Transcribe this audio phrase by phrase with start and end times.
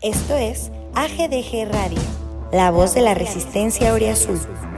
[0.00, 1.98] Esto es AGDG Radio,
[2.52, 4.38] la voz de la resistencia Oriazul.
[4.38, 4.77] Ya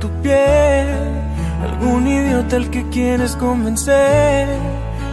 [0.00, 0.88] tu piel.
[1.62, 4.48] Algún idiota al que quieres convencer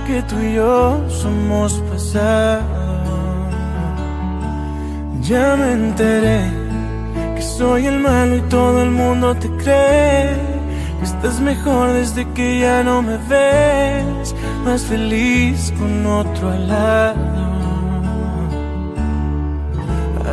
[0.08, 2.64] que tú y yo somos pasado.
[5.22, 6.42] Ya me enteré
[7.36, 10.58] que soy el malo y todo el mundo te cree.
[11.00, 14.34] Que estás mejor desde que ya no me ves.
[14.64, 17.38] Más feliz con otro al lado.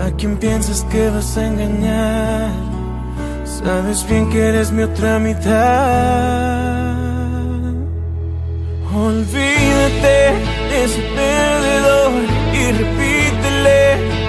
[0.05, 2.64] ¿A quién piensas que vas a engañar?
[3.65, 5.55] Sabes bien que eres mi otra mitad.
[8.95, 10.17] Olvídate
[10.69, 12.13] de ese perdedor
[12.53, 13.81] y repítele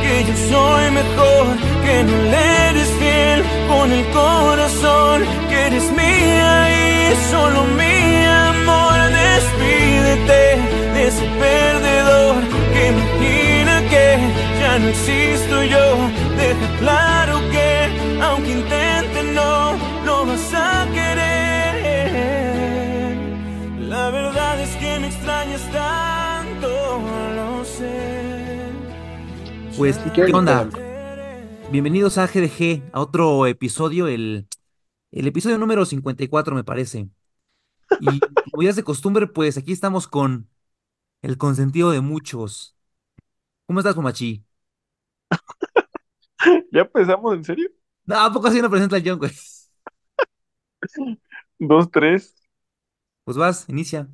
[0.02, 1.47] que yo soy mejor,
[1.83, 8.97] que no le eres fiel con el corazón, que eres mía y solo mi amor.
[9.22, 10.44] Despídete
[10.94, 12.55] de ese perdedor
[14.76, 16.09] ya no existo yo.
[16.36, 21.86] Deja claro que aunque intente no, no vas a querer.
[23.80, 27.02] La verdad es que me extrañas tanto,
[27.36, 28.73] lo sé.
[29.78, 30.70] Pues, ¿qué onda?
[31.72, 34.48] Bienvenidos a GDG, a otro episodio, el,
[35.12, 37.10] el episodio número 54 me parece.
[38.00, 38.20] Y
[38.52, 40.50] como ya es de costumbre, pues aquí estamos con
[41.22, 42.76] el consentido de muchos.
[43.67, 44.45] ¿Cómo estás, Pomachi?
[46.72, 47.70] ¿Ya empezamos en serio?
[48.06, 49.32] No, ¿a poco así no presenta el John, güey?
[51.59, 52.33] Dos, tres.
[53.23, 54.10] Pues vas, inicia.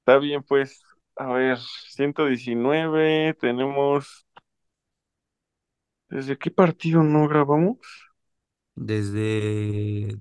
[0.00, 0.82] Está bien, pues.
[1.16, 1.58] A ver,
[1.90, 3.34] 119.
[3.34, 4.26] Tenemos.
[6.08, 7.78] ¿Desde qué partido no grabamos?
[8.76, 10.18] Desde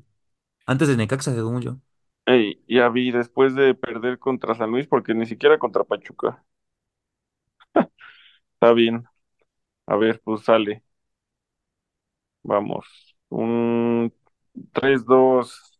[0.68, 1.80] antes de Necaxa, según yo.
[2.26, 6.44] Ey, ya vi, después de perder contra San Luis, porque ni siquiera contra Pachuca.
[8.56, 9.06] Está bien.
[9.88, 10.84] A ver, pues sale.
[12.44, 12.86] Vamos.
[13.30, 14.14] Un
[14.74, 15.80] tres, dos.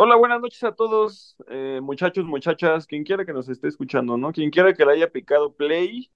[0.00, 4.32] Hola, buenas noches a todos, eh, muchachos, muchachas, quien quiera que nos esté escuchando, ¿no?
[4.32, 6.10] Quien quiera que le haya picado play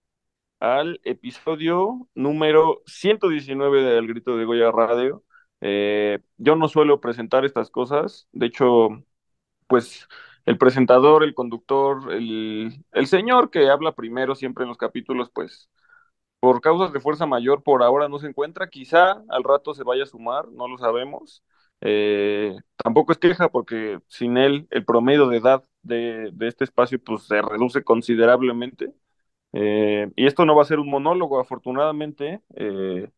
[0.60, 5.24] al episodio número 119 de El Grito de Goya Radio.
[5.60, 8.90] Eh, yo no suelo presentar estas cosas, de hecho,
[9.66, 10.08] pues
[10.46, 15.70] el presentador, el conductor, el, el señor que habla primero siempre en los capítulos, pues
[16.42, 20.02] por causas de fuerza mayor por ahora no se encuentra, quizá al rato se vaya
[20.04, 21.44] a sumar, no lo sabemos.
[21.80, 27.24] Eh, tampoco es queja porque sin él el promedio de edad de, este espacio pues
[27.24, 28.92] se reduce considerablemente.
[29.52, 33.10] Eh, y esto no va a ser un monólogo, afortunadamente, eh,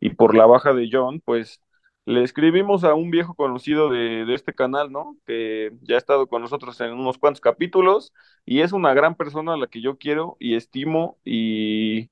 [0.00, 1.60] y por la baja de John, pues
[2.06, 5.16] le escribimos a un viejo conocido de este canal, ¿no?
[5.26, 8.12] Que ya ha estado con nosotros en unos cuantos capítulos
[8.44, 12.10] y es una gran persona a la que yo quiero y estimo y,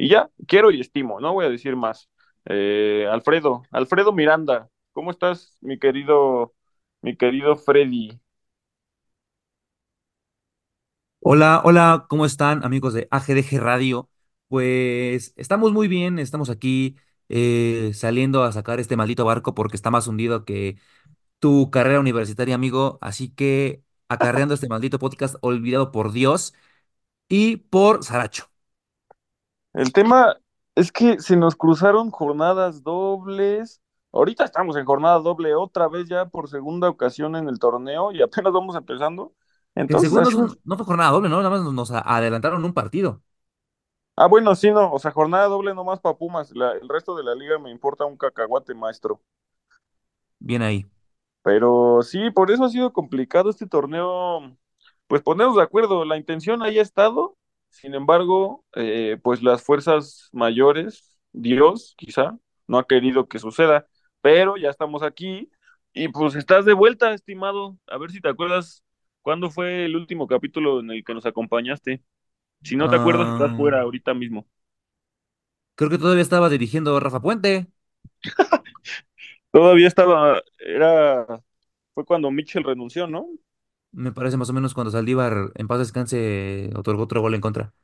[0.00, 2.08] y ya, quiero y estimo, no voy a decir más.
[2.46, 6.54] Eh, Alfredo, Alfredo Miranda, ¿cómo estás, mi querido,
[7.02, 8.18] mi querido Freddy?
[11.20, 14.08] Hola, hola, ¿cómo están, amigos de AGDG Radio?
[14.48, 16.96] Pues estamos muy bien, estamos aquí
[17.28, 20.78] eh, saliendo a sacar este maldito barco porque está más hundido que
[21.40, 22.98] tu carrera universitaria, amigo.
[23.02, 26.54] Así que acarreando este maldito podcast olvidado por Dios
[27.28, 28.49] y por Saracho.
[29.72, 30.36] El tema
[30.74, 33.80] es que se nos cruzaron jornadas dobles.
[34.12, 38.22] Ahorita estamos en jornada doble otra vez ya por segunda ocasión en el torneo y
[38.22, 39.32] apenas vamos empezando.
[39.88, 40.30] El Entonces, segundo
[40.64, 41.36] no fue jornada doble, ¿no?
[41.42, 43.22] Nada más nos, adelantaron un partido.
[44.16, 46.52] ah, bueno, sí, no, o sea, jornada doble nomás para Pumas.
[46.52, 49.20] La- el resto de la liga me importa un cacahuate, maestro.
[50.38, 50.86] Bien ahí.
[51.42, 54.56] Pero sí, por eso ha sido complicado este torneo,
[55.06, 56.04] pues ponernos de acuerdo.
[56.04, 57.36] La intención ahí ha estado,
[57.70, 63.86] sin embargo, eh, pues las fuerzas mayores, Dios quizá, no ha querido que suceda,
[64.20, 65.50] pero ya estamos aquí
[65.92, 67.78] y pues estás de vuelta, estimado.
[67.88, 68.84] A ver si te acuerdas
[69.22, 72.02] cuándo fue el último capítulo en el que nos acompañaste.
[72.62, 74.46] Si no te acuerdas, estás Ah, fuera ahorita mismo.
[75.74, 77.68] creo que todavía estaba dirigiendo Rafa Puente.
[79.52, 81.26] Todavía estaba, era,
[81.94, 83.26] fue cuando Mitchell renunció, ¿no?
[83.92, 87.74] Me parece más o menos cuando Saldívar, en paz descanse, otorgó otro gol en contra.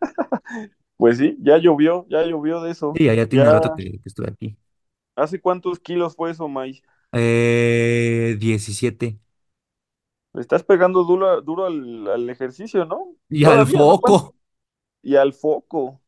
[0.96, 2.94] Pues sí, ya llovió, ya llovió de eso.
[2.94, 4.58] Sí, ya, ya tiene Ya, rato que, que estuve aquí.
[5.16, 6.82] ¿hace cuántos kilos fue eso, May?
[7.12, 9.18] Eh, 17.
[10.34, 13.14] Le estás pegando duro, duro al, al ejercicio, ¿no?
[13.30, 13.98] Y al Todavía, ¿no?
[13.98, 14.22] ¿Cuánto?
[14.22, 14.36] foco.
[15.02, 16.02] Y al foco.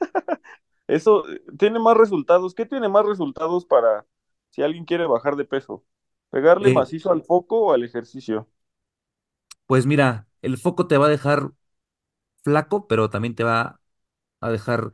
[0.86, 2.54] Eso eh, tiene más resultados.
[2.54, 4.06] ¿Qué tiene más resultados para
[4.50, 5.84] si alguien quiere bajar de peso?
[6.30, 8.48] ¿Pegarle Eh, macizo al foco o al ejercicio?
[9.66, 11.52] Pues mira, el foco te va a dejar
[12.44, 13.80] flaco, pero también te va
[14.40, 14.92] a dejar...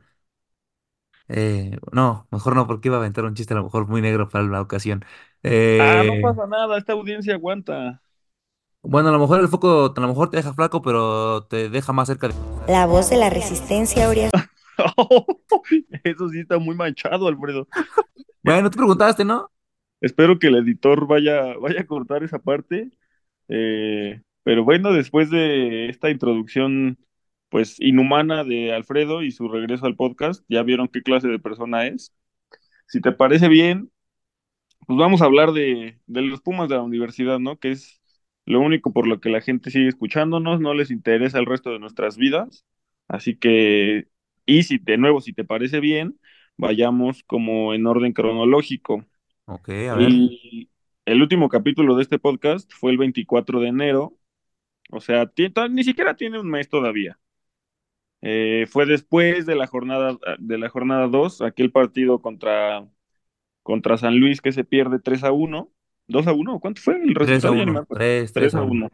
[1.27, 4.29] eh, no, mejor no, porque iba a aventar un chiste a lo mejor muy negro
[4.29, 5.05] para la ocasión.
[5.77, 8.01] Ah, no Eh, pasa nada, esta audiencia aguanta.
[8.83, 11.93] bueno, a lo mejor el foco, a lo mejor te deja flaco, pero te deja
[11.93, 12.35] más cerca de...
[12.67, 14.29] La voz de la resistencia aurea.
[16.03, 17.67] Eso sí está muy manchado, Alfredo.
[18.43, 19.51] Bueno, tú preguntaste, ¿no?
[20.01, 22.89] Espero que el editor vaya, vaya a cortar esa parte.
[23.49, 26.97] Eh, pero bueno, después de esta introducción,
[27.49, 31.87] pues inhumana de Alfredo y su regreso al podcast, ya vieron qué clase de persona
[31.87, 32.13] es.
[32.87, 33.91] Si te parece bien,
[34.87, 37.57] pues vamos a hablar de, de los Pumas de la universidad, ¿no?
[37.59, 38.01] Que es
[38.45, 41.79] lo único por lo que la gente sigue escuchándonos, no les interesa el resto de
[41.79, 42.65] nuestras vidas.
[43.07, 44.07] Así que,
[44.45, 46.19] y si de nuevo, si te parece bien,
[46.57, 49.05] vayamos como en orden cronológico.
[49.45, 50.19] Ok, a ver.
[50.19, 50.69] El,
[51.05, 54.17] el último capítulo de este podcast fue el 24 de enero,
[54.91, 55.31] o sea,
[55.69, 57.19] ni siquiera tiene un mes todavía.
[58.21, 62.87] Eh, fue después de la jornada de la jornada 2, aquel partido contra,
[63.63, 65.71] contra San Luis que se pierde 3 a uno,
[66.07, 67.55] 2 a uno, ¿cuánto fue el 3 a resultado?
[67.55, 67.81] Ya ni me 1.
[67.81, 68.03] acuerdo.
[68.03, 68.87] 3, 3 3 a a 1.
[68.87, 68.89] uno,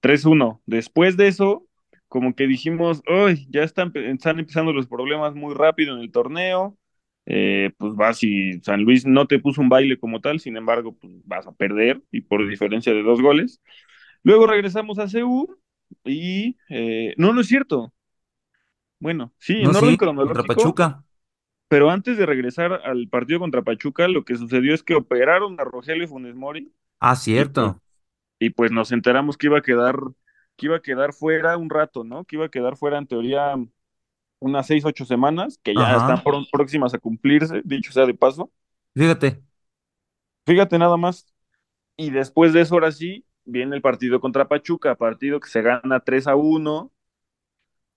[0.00, 0.62] 3 a 1.
[0.66, 1.66] Después de eso,
[2.08, 6.78] como que dijimos, uy, ya están, están empezando los problemas muy rápido en el torneo.
[7.26, 10.96] Eh, pues vas y San Luis no te puso un baile como tal, sin embargo,
[11.00, 13.60] pues vas a perder y por diferencia de dos goles.
[14.22, 15.58] Luego regresamos a CU
[16.04, 17.92] y eh, no, no es cierto.
[18.98, 21.04] Bueno, sí, No, en orden sí, contra cronológico, Pachuca.
[21.68, 25.64] pero antes de regresar al partido contra Pachuca, lo que sucedió es que operaron a
[25.64, 27.80] Rogelio Funes Mori Ah, cierto.
[28.38, 29.96] y pues nos enteramos que iba a quedar,
[30.56, 32.24] que iba a quedar fuera un rato, ¿no?
[32.24, 33.54] Que iba a quedar fuera en teoría
[34.40, 36.22] unas seis, ocho semanas, que ya están
[36.52, 38.50] próximas a cumplirse, dicho sea de paso.
[38.94, 39.42] Fíjate.
[40.46, 41.26] Fíjate nada más.
[41.96, 46.00] Y después de eso, ahora sí, viene el partido contra Pachuca, partido que se gana
[46.00, 46.92] 3 a 1.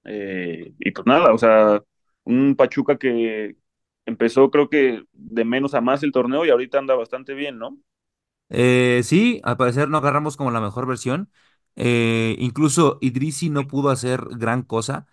[0.06, 1.82] eh, y pues nada, o sea,
[2.26, 3.58] un Pachuca que
[4.06, 7.78] empezó creo que de menos a más el torneo y ahorita anda bastante bien, ¿no?
[8.50, 11.32] Eh, sí, al parecer no agarramos como la mejor versión.
[11.76, 15.08] Eh, incluso Idrisi no pudo hacer gran cosa.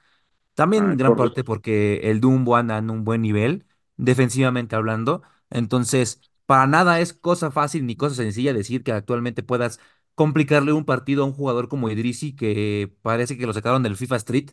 [0.55, 3.67] También Ah, gran parte porque el Dumbo anda en un buen nivel,
[3.97, 5.23] defensivamente hablando.
[5.51, 9.81] Entonces, para nada es cosa fácil ni cosa sencilla decir que actualmente puedas
[10.21, 14.17] complicarle un partido a un jugador como Idrisi, que parece que lo sacaron del FIFA
[14.17, 14.51] Street.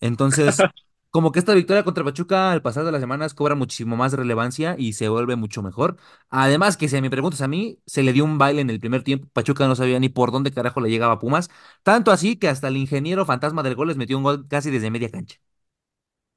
[0.00, 0.66] Entonces,
[1.10, 4.76] como que esta victoria contra Pachuca al pasar de las semanas cobra muchísimo más relevancia
[4.78, 5.96] y se vuelve mucho mejor.
[6.30, 9.02] Además, que si me preguntas a mí, se le dio un baile en el primer
[9.04, 9.28] tiempo.
[9.32, 11.50] Pachuca no sabía ni por dónde carajo le llegaba a Pumas.
[11.82, 14.90] Tanto así que hasta el ingeniero fantasma del gol les metió un gol casi desde
[14.90, 15.38] media cancha.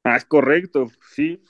[0.04, 1.44] Ah, es correcto, sí.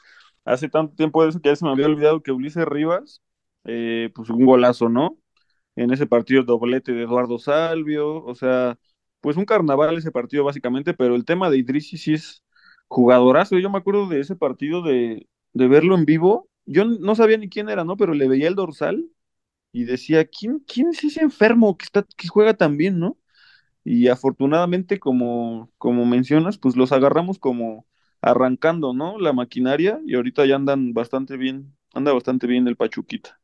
[0.46, 3.22] Hace tanto tiempo que ya se me había olvidado que Ulises Rivas,
[3.66, 5.18] eh, pues un golazo, ¿no?
[5.76, 8.78] En ese partido doblete de Eduardo Salvio, o sea,
[9.22, 12.44] pues un carnaval ese partido básicamente, pero el tema de Idrissi sí es
[12.88, 13.58] jugadorazo.
[13.60, 16.50] Yo me acuerdo de ese partido de, de verlo en vivo.
[16.66, 17.98] Yo no sabía ni quién era, ¿no?
[17.98, 19.06] Pero le veía el dorsal
[19.72, 23.18] y decía, ¿quién, quién es ese enfermo que está, que juega tan bien, ¿no?
[23.84, 27.88] Y afortunadamente, como, como mencionas, pues los agarramos como
[28.22, 29.20] arrancando, ¿no?
[29.20, 33.40] La maquinaria y ahorita ya andan bastante bien, anda bastante bien el Pachuquita.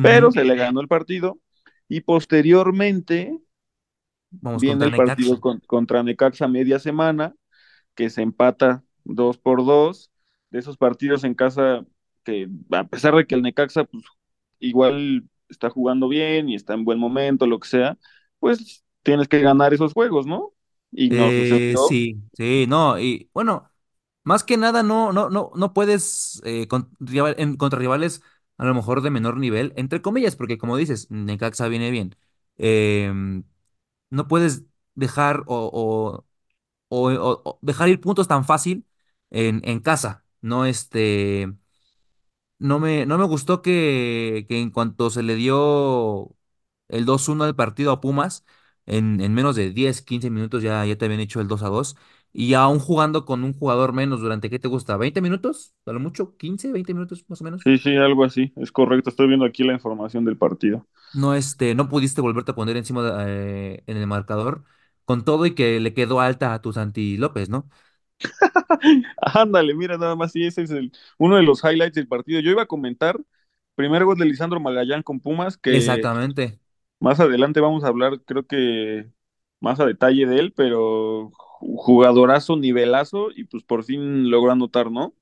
[0.00, 1.40] Pero se le ganó el partido
[1.90, 3.38] y posteriormente
[4.42, 7.34] Vamos viene contra el partido con- contra Necaxa media semana,
[7.94, 10.12] que se empata dos por dos,
[10.50, 11.86] de esos partidos en casa
[12.24, 14.04] que a pesar de que el Necaxa pues
[14.60, 17.98] igual está jugando bien y está en buen momento, lo que sea,
[18.40, 20.52] pues tienes que ganar esos juegos, ¿no?
[20.92, 21.78] Y no Eh, sucedió.
[21.78, 23.68] sí, sí, no, y bueno,
[24.24, 26.90] más que nada no, no, no, no puedes eh, con-
[27.38, 28.22] en, contra rivales
[28.60, 32.16] a lo mejor de menor nivel, entre comillas, porque como dices, Necaxa viene bien.
[32.58, 33.44] Em,
[34.10, 34.64] no puedes
[34.94, 36.26] dejar o,
[36.88, 38.86] o, o- o- dejar ir puntos tan fácil
[39.30, 40.24] en, en casa.
[40.42, 41.48] No, este,
[42.58, 46.36] no me, no me gustó que, que en cuanto se le dio
[46.88, 48.44] el 2-1 al partido a Pumas,
[48.86, 51.68] en, en menos de 10 15 minutos ya, ya te habían hecho el 2 a
[51.68, 51.96] 2.
[52.32, 54.96] Y aún jugando con un jugador menos durante, ¿qué te gusta?
[54.96, 55.74] ¿20 minutos?
[55.86, 57.62] A lo mucho, 15, 20 minutos más o menos.
[57.64, 59.10] Sí, sí, algo así, es correcto.
[59.10, 60.86] Estoy viendo aquí la información del partido.
[61.12, 64.64] No, este, no pudiste volverte a poner encima de- eh, en el marcador
[65.04, 67.68] con todo y que le quedó alta a tu Santi López, ¿no?
[69.18, 72.40] Ándale, mira, nada más, sí, ese es el, uno de los highlights del partido.
[72.40, 73.18] Yo iba a comentar,
[73.74, 76.60] primer gol de Lisandro Magallán con Pumas, que Exactamente.
[77.00, 79.10] más adelante vamos a hablar, creo que
[79.60, 85.14] más a detalle de él, pero jugadorazo, nivelazo, y pues por fin logró anotar, ¿no?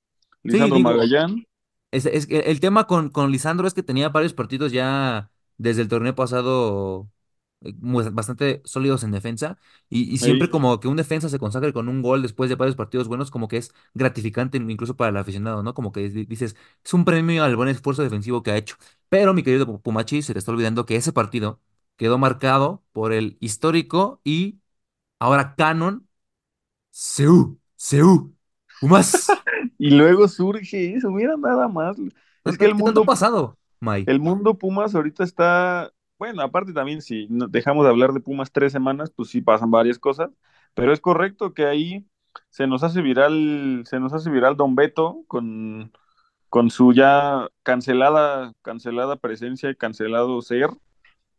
[0.47, 1.47] Sí, Lisandro digo, Magallán,
[1.91, 5.89] Es, es el tema con, con Lisandro es que tenía varios partidos ya desde el
[5.89, 7.11] torneo pasado
[7.63, 7.73] eh,
[8.13, 9.59] bastante sólidos en defensa
[9.91, 12.77] y, y siempre como que un defensa se consagre con un gol después de varios
[12.77, 15.75] partidos buenos como que es gratificante incluso para el aficionado, ¿no?
[15.75, 18.77] Como que di- dices, es un premio al buen esfuerzo defensivo que ha hecho.
[19.09, 21.61] Pero mi querido Pu- Pumachi, se te está olvidando que ese partido
[21.97, 24.61] quedó marcado por el histórico y
[25.19, 26.08] ahora canon
[27.01, 28.35] Seú, Seú,
[28.81, 29.29] Pumas.
[29.79, 31.97] y luego surge eso, mira nada más.
[31.97, 32.11] ¿Qué
[32.51, 34.03] Es que el mundo pasado, May?
[34.09, 38.73] El mundo Pumas ahorita está, bueno, aparte también si dejamos de hablar de Pumas tres
[38.73, 40.31] semanas, pues sí pasan varias cosas,
[40.75, 42.05] pero es correcto que ahí
[42.51, 45.93] se nos hace viral, se nos hace viral Don Beto con,
[46.49, 50.71] con su ya cancelada, cancelada presencia y cancelado ser,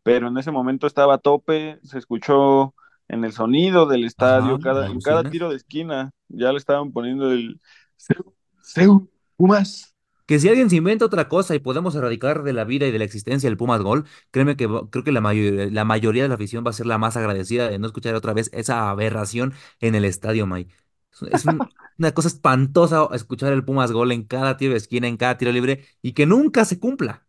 [0.04, 2.74] pero en ese momento estaba a tope, se escuchó
[3.10, 6.92] en el sonido del Ajá, estadio, cada, en cada tiro de esquina, ya le estaban
[6.92, 7.60] poniendo el
[7.96, 9.94] Seu, Seu, Pumas.
[10.26, 12.98] Que si alguien se inventa otra cosa y podemos erradicar de la vida y de
[13.00, 16.36] la existencia el Pumas Gol, créeme que creo que la mayoría, la mayoría de la
[16.36, 19.96] afición va a ser la más agradecida de no escuchar otra vez esa aberración en
[19.96, 20.68] el estadio, May.
[21.12, 25.08] Es, es un- una cosa espantosa escuchar el Pumas Gol en cada tiro de esquina,
[25.08, 27.26] en cada tiro libre y que nunca se cumpla.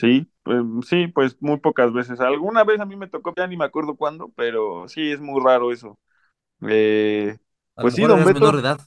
[0.00, 2.20] Sí, pues, sí, pues muy pocas veces.
[2.20, 5.42] Alguna vez a mí me tocó, ya ni me acuerdo cuándo, pero sí, es muy
[5.44, 5.98] raro eso.
[6.68, 7.38] Eh,
[7.78, 8.80] pues sí, don eres menor Beto, de edad.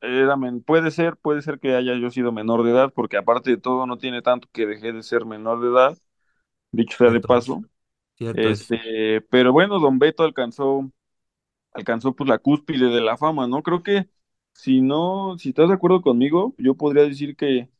[0.00, 3.56] era puede ser, puede ser que haya yo sido menor de edad, porque aparte de
[3.56, 5.98] todo no tiene tanto que dejé de ser menor de edad,
[6.72, 7.64] dicho sea de paso.
[8.16, 8.72] cierto es.
[8.72, 10.90] Este, pero bueno, don Beto alcanzó,
[11.74, 13.62] alcanzó pues la cúspide de la fama, ¿no?
[13.62, 14.08] Creo que
[14.54, 17.70] si no, si estás de acuerdo conmigo, yo podría decir que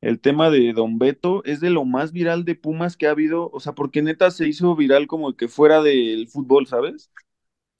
[0.00, 3.50] El tema de Don Beto es de lo más viral de Pumas que ha habido,
[3.52, 7.10] o sea, porque neta se hizo viral como que fuera del fútbol, ¿sabes?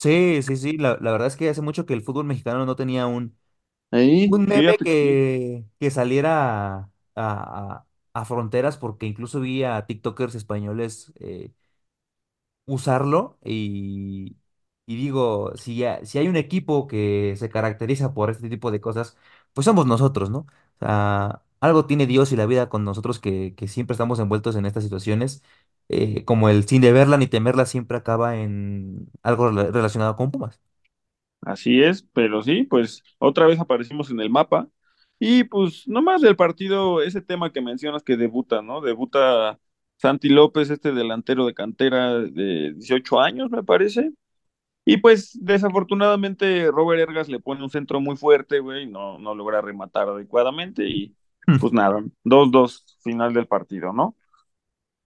[0.01, 2.77] Sí, sí, sí, la, la verdad es que hace mucho que el fútbol mexicano no
[2.77, 3.37] tenía un,
[3.91, 5.19] Ahí, un meme fíjate que sí.
[5.19, 11.53] que, que saliera a, a- a fronteras, porque incluso vi a TikTokers españoles eh,
[12.65, 14.37] usarlo y,
[14.85, 18.81] y digo, si, ya- si hay un equipo que se caracteriza por este tipo de
[18.81, 19.17] cosas,
[19.53, 20.39] pues somos nosotros, ¿no?
[20.39, 24.55] O sea, algo tiene Dios y la vida con nosotros que, que siempre estamos envueltos
[24.55, 25.43] en estas situaciones,
[25.89, 30.59] eh, como el sin deberla ni temerla siempre acaba en algo rela- relacionado con Pumas.
[31.41, 34.67] Así es, pero sí, pues otra vez aparecimos en el mapa
[35.19, 38.81] y pues nomás del partido, ese tema que mencionas que debuta, ¿no?
[38.81, 39.57] Debuta
[39.97, 44.11] Santi López, este delantero de cantera de 18 años, me parece.
[44.85, 49.61] Y pues desafortunadamente Robert Ergas le pone un centro muy fuerte, güey, no, no logra
[49.61, 51.15] rematar adecuadamente y
[51.59, 54.15] pues nada, dos dos final del partido, ¿no?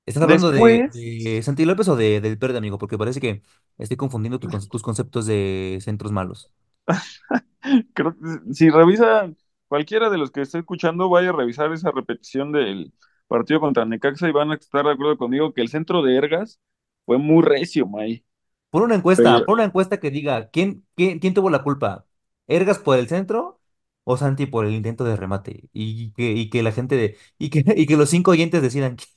[0.06, 2.78] ¿Estás hablando de, Después, de Santi López o de, del Verde, amigo?
[2.78, 3.42] Porque parece que
[3.78, 6.52] estoy confundiendo tu tus conceptos de centros malos.
[7.94, 9.32] creo que si revisa
[9.68, 12.94] cualquiera de los que esté escuchando, vaya a revisar esa repetición del
[13.28, 16.60] partido contra Necaxa y van a estar de acuerdo conmigo que el centro de Ergas
[17.06, 18.25] fue muy recio, May.
[18.70, 22.06] Pon una encuesta, Pero pon una encuesta que diga, ¿quién, quién, quién tuvo la culpa?
[22.48, 23.62] ¿Ergas por el centro
[24.03, 25.69] o Santi por el intento de remate?
[25.74, 28.98] Y que, y que la gente de, y que, y que los cinco oyentes decidan
[28.98, 29.07] qui-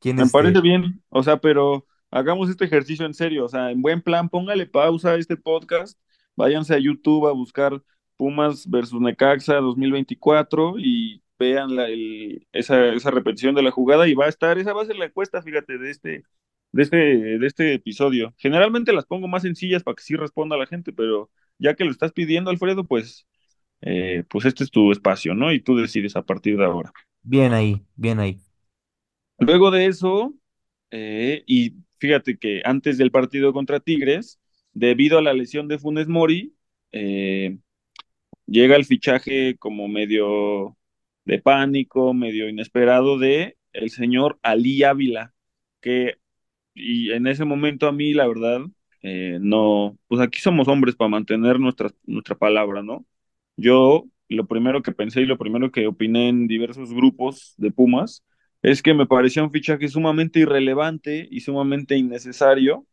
[0.00, 0.60] quién Me parece este.
[0.60, 4.66] bien, o sea, pero hagamos este ejercicio en serio, o sea, en buen plan, póngale
[4.66, 5.98] pausa a este podcast,
[6.36, 7.82] váyanse a YouTube a buscar
[8.16, 14.14] Pumas versus Necaxa 2024 y vean la, el- esa, esa repetición de la jugada y
[14.14, 16.24] va a estar, esa va a ser la encuesta, fíjate, de este,
[16.72, 18.34] de este, de este episodio.
[18.38, 21.90] Generalmente las pongo más sencillas para que sí responda la gente, pero ya que lo
[21.90, 23.26] estás pidiendo, Alfredo, pues,
[23.82, 25.52] eh, pues este es tu espacio, ¿no?
[25.52, 26.92] Y tú decides a partir de ahora.
[27.22, 28.38] Bien ahí, bien ahí.
[29.38, 30.34] Luego de eso,
[30.90, 34.40] eh, y fíjate que antes del partido contra Tigres,
[34.72, 36.54] debido a la lesión de Funes Mori,
[36.92, 37.58] eh,
[38.46, 40.76] llega el fichaje como medio
[41.24, 45.34] de pánico, medio inesperado de el señor Ali Ávila,
[45.80, 46.16] que
[46.74, 48.60] y en ese momento a mí, la verdad,
[49.02, 53.04] eh, no, pues aquí somos hombres para mantener nuestra, nuestra palabra, ¿no?
[53.56, 58.24] Yo lo primero que pensé y lo primero que opiné en diversos grupos de Pumas
[58.62, 62.86] es que me parecía un fichaje sumamente irrelevante y sumamente innecesario,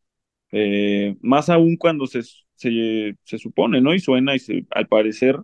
[0.51, 2.21] eh, más aún cuando se,
[2.55, 3.93] se, se supone, ¿no?
[3.95, 5.39] Y suena y se- al parecer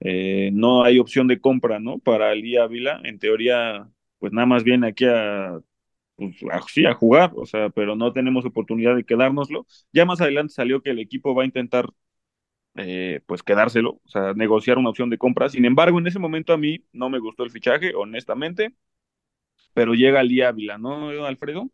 [0.00, 1.98] eh, no hay opción de compra, ¿no?
[1.98, 5.58] Para Ali Ávila, en teoría, pues nada más viene aquí a,
[6.16, 6.36] pues,
[6.72, 9.66] sí, a jugar, o sea, pero no tenemos oportunidad de quedárnoslo.
[9.92, 11.86] Ya más adelante salió que el equipo va a intentar,
[12.76, 15.48] eh, pues, quedárselo, o sea, negociar una opción de compra.
[15.48, 18.74] Sin embargo, en ese momento a mí no me gustó el fichaje, honestamente,
[19.74, 21.70] pero llega Ali Ávila, ¿no, Alfredo?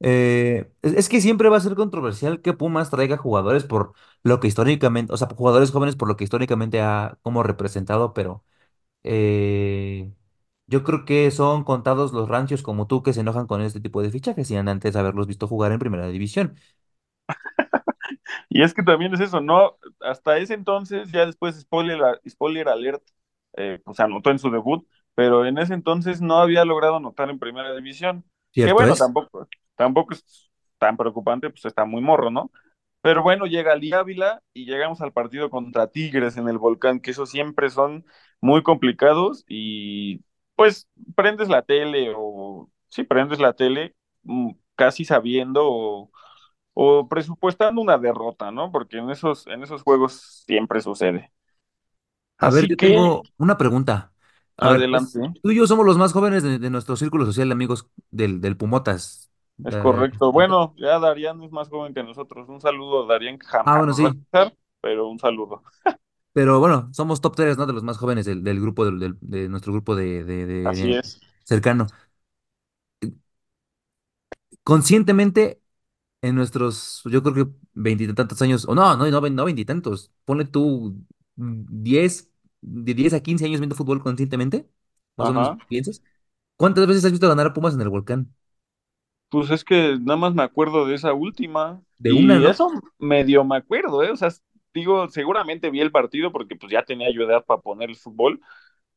[0.00, 4.48] Eh, es, que siempre va a ser controversial que Pumas traiga jugadores por lo que
[4.48, 8.44] históricamente, o sea, jugadores jóvenes por lo que históricamente ha como representado, pero
[9.04, 10.12] eh,
[10.66, 14.02] yo creo que son contados los rancios como tú que se enojan con este tipo
[14.02, 16.56] de fichajes y antes haberlos visto jugar en primera división.
[18.48, 19.76] Y es que también es eso, ¿no?
[20.00, 23.02] Hasta ese entonces, ya después, spoiler, spoiler alert,
[23.56, 27.38] eh, pues anotó en su debut, pero en ese entonces no había logrado anotar en
[27.38, 28.24] primera división.
[28.52, 28.98] Que ¿Cierto bueno, es?
[28.98, 32.50] tampoco, tampoco es tan preocupante, pues está muy morro, ¿no?
[33.00, 37.10] Pero bueno, llega Ali Ávila y llegamos al partido contra Tigres en el Volcán, que
[37.10, 38.06] esos siempre son
[38.40, 40.22] muy complicados y
[40.56, 46.10] pues prendes la tele o sí, prendes la tele mm, casi sabiendo o
[46.74, 48.70] o presupuestando una derrota, ¿no?
[48.72, 51.32] Porque en esos, en esos juegos siempre sucede.
[52.38, 54.12] A ver, yo que tengo una pregunta.
[54.56, 57.24] A ver, adelante, pues, tú y yo somos los más jóvenes de, de nuestro círculo
[57.26, 59.30] social amigos del, del Pumotas.
[59.64, 60.32] es Eh, correcto.
[60.32, 62.48] Bueno, ya Darían es más joven que nosotros.
[62.48, 64.24] Un saludo a Darían, que ah, jamás bueno, nos va a sí.
[64.32, 65.62] escuchar, pero un saludo.
[66.32, 67.66] Pero bueno, somos top 3, ¿no?
[67.66, 70.92] De los más jóvenes del, del grupo, del, del- de nuestro grupo de, de- Así
[70.96, 71.20] de es.
[71.44, 71.86] cercano.
[74.62, 75.60] Conscientemente,
[76.28, 80.96] en nuestros, yo creo que veintitantos años, o no, no, no, no veintitantos, ponle tú
[81.36, 84.68] 10, de 10 a 15 años viendo fútbol conscientemente,
[85.16, 85.58] más o menos, Ajá.
[85.68, 86.02] ¿piensas?
[86.56, 88.34] ¿Cuántas veces has visto ganar a Pumas en el Volcán?
[89.28, 91.82] Pues es que nada más me acuerdo de esa última.
[91.98, 92.50] De una, Y ¿no?
[92.50, 94.10] eso medio me acuerdo, ¿eh?
[94.10, 94.28] O sea,
[94.72, 98.40] digo, seguramente vi el partido porque pues ya tenía yo edad para poner el fútbol,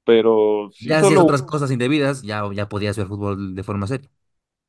[0.06, 3.88] pero sí Ya hacías solo otras cosas indebidas, ya, ya podías ver fútbol de forma
[3.88, 4.10] seria.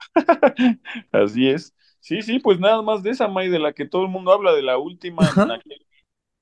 [1.12, 1.74] Así es.
[2.00, 4.52] Sí, sí, pues nada más de esa, May, de la que todo el mundo habla,
[4.54, 5.86] de la última en aquel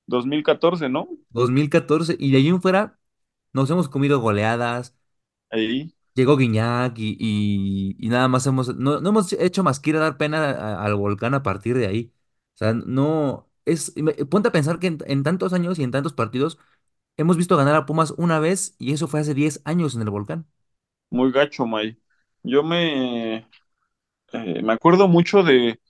[0.06, 1.08] 2014, ¿no?
[1.30, 2.98] 2014, y de ahí en fuera
[3.52, 4.94] nos hemos comido goleadas,
[5.50, 9.90] Ahí, llegó Guiñac y, y, y nada más hemos, no, no hemos hecho más que
[9.90, 12.12] ir a dar pena al volcán a partir de ahí.
[12.54, 13.92] O sea, no, es,
[14.30, 16.58] ponte a pensar que en, en tantos años y en tantos partidos
[17.16, 20.10] hemos visto ganar a Pumas una vez y eso fue hace 10 años en el
[20.10, 20.46] volcán.
[21.10, 21.98] muy gacho, May.
[22.42, 23.46] Yo me,
[24.32, 25.80] eh, me acuerdo mucho de,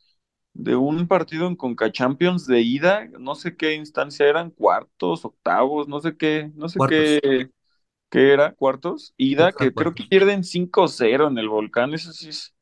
[0.54, 5.88] de un partido en Conca Champions de ida, no sé qué instancia eran, cuartos, octavos,
[5.88, 7.50] no sé qué, no sé Cuartos, qué,
[8.10, 12.30] qué era, cuartos, ida, que creo que pierden cinco cero en el Volcán, eso sí
[12.30, 12.54] es,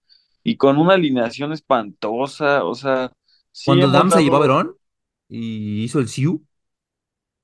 [0.44, 3.12] y con una alineación espantosa, o sea,
[3.52, 4.76] sí Cuando Dam se llevó a Verón
[5.28, 6.46] y hizo el Siu,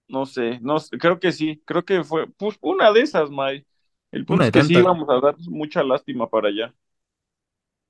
[0.09, 3.65] No sé, no sé, creo que sí, creo que fue pues, una de esas, May.
[4.11, 4.81] El punto es que sí tantas.
[4.81, 6.75] íbamos a dar mucha lástima para allá.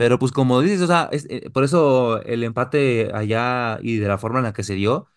[0.01, 4.09] Pero pues como dices, o sea, es- eh, por eso el empate allá y de
[4.09, 5.09] la forma en la que se dio,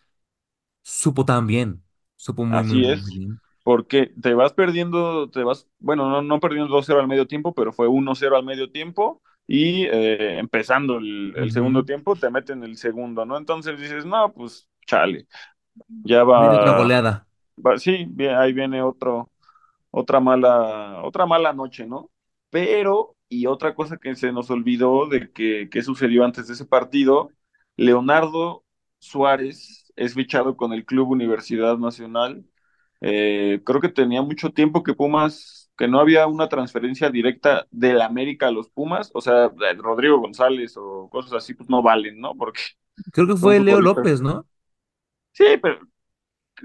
[0.84, 1.84] supo tan bien,
[2.18, 3.42] supo muy, muy, Así muy es, bien.
[3.64, 7.54] porque te vas perdiendo, te vas, bueno, no, no perdiendo dos cero al medio tiempo,
[7.54, 11.86] pero fue uno cero al medio tiempo y eh, empezando el, el segundo Ujú.
[11.86, 13.38] tiempo te meten el segundo, ¿no?
[13.38, 15.28] Entonces dices, no, pues chale,
[16.04, 17.28] ya Viene otra va, goleada.
[17.66, 19.32] va, sí, bien, ahí viene otro,
[19.92, 22.12] otra mala, otra mala noche, ¿no?
[22.50, 26.66] Pero, y otra cosa que se nos olvidó de que, que sucedió antes de ese
[26.66, 27.30] partido,
[27.78, 28.66] Leonardo
[29.00, 32.46] Suárez es fichado con el Club Universidad Nacional.
[33.02, 38.02] Eh, creo que tenía mucho tiempo que Pumas, que no había una transferencia directa del
[38.02, 42.20] América a los Pumas, o sea, eh, Rodrigo González o cosas así, pues no valen,
[42.20, 42.36] ¿no?
[42.36, 42.62] Porque
[43.14, 43.80] Creo que fue Leo.
[43.82, 44.46] López, ¿no?
[45.32, 45.80] Sí, pero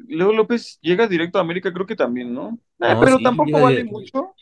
[0.08, 2.58] Leo López llega directo a América, creo que también, ¿no?
[2.80, 4.34] Eh, No, pero sí, tampoco vale de- mucho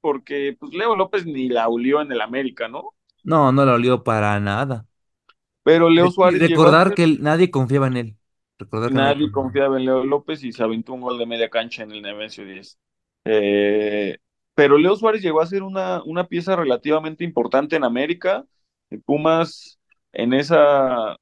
[0.00, 2.94] porque pues Leo López ni la olió en el América, ¿no?
[3.22, 4.86] No, no la olió para nada.
[5.62, 8.18] Pero Leo Y Suárez recordar ser, que nadie confiaba en él.
[8.58, 11.82] Recordar que nadie confiaba en Leo López y se aventó un gol de media cancha
[11.82, 12.78] en el Nemesio 10.
[13.24, 14.18] Eh,
[14.54, 18.44] pero Leo Suárez llegó a ser una, una pieza relativamente importante en América.
[19.04, 19.78] Pumas
[20.12, 21.16] en esa,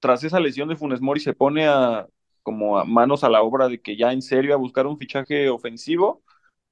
[0.00, 2.06] tras esa lesión de Funes Mori se pone a
[2.42, 5.48] como a manos a la obra de que ya en serio a buscar un fichaje
[5.50, 6.22] ofensivo.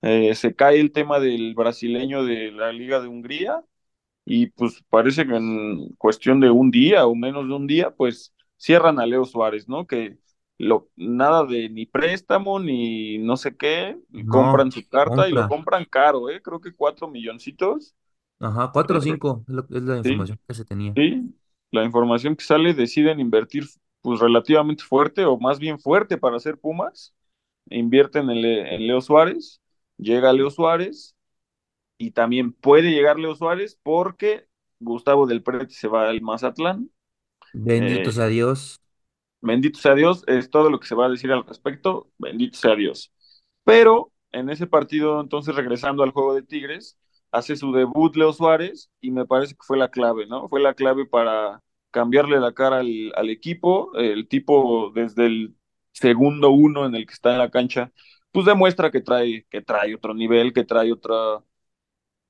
[0.02, 3.62] Eh, se cae el tema del brasileño de la Liga de Hungría
[4.24, 8.34] y pues parece que en cuestión de un día o menos de un día, pues
[8.58, 9.86] cierran a Leo Suárez, ¿no?
[9.86, 10.18] Que
[10.58, 15.46] lo, nada de ni préstamo ni no sé qué, No, compran su carta y lo
[15.46, 15.48] compra.
[15.48, 16.42] compran caro, ¿eh?
[16.42, 17.96] Creo que cuatro milloncitos.
[18.40, 20.96] Ajá, cuatro o Eh, cinco es, la sí, información que se tenía.
[20.96, 21.36] sí,
[21.72, 23.64] la información que sale deciden invertir
[24.02, 27.14] pues relativamente fuerte, o más bien fuerte para ser Pumas.
[27.70, 29.62] Invierten en, Le- en Leo Suárez,
[30.02, 31.16] llega Leo Suárez,
[31.98, 34.46] y también puede llegar Leo Suárez porque
[34.80, 36.90] Gustavo del Prete se va al Mazatlán.
[37.54, 38.78] Bendito Eh, sea Dios.
[39.40, 42.76] bendito sea Dios, es todo lo que se va a decir al respecto, bendito sea
[42.76, 43.12] Dios.
[43.64, 46.98] Pero en ese partido, entonces regresando al juego de Tigres,
[47.30, 50.48] hace su debut Leo Suárez y me parece que fue la clave, ¿no?
[50.48, 53.94] Fue la clave para cambiarle la cara al, al equipo.
[53.96, 55.56] El tipo desde el
[55.92, 57.92] segundo uno en el que está en la cancha,
[58.33, 61.14] pues demuestra que trae, que trae otro nivel, que trae otra,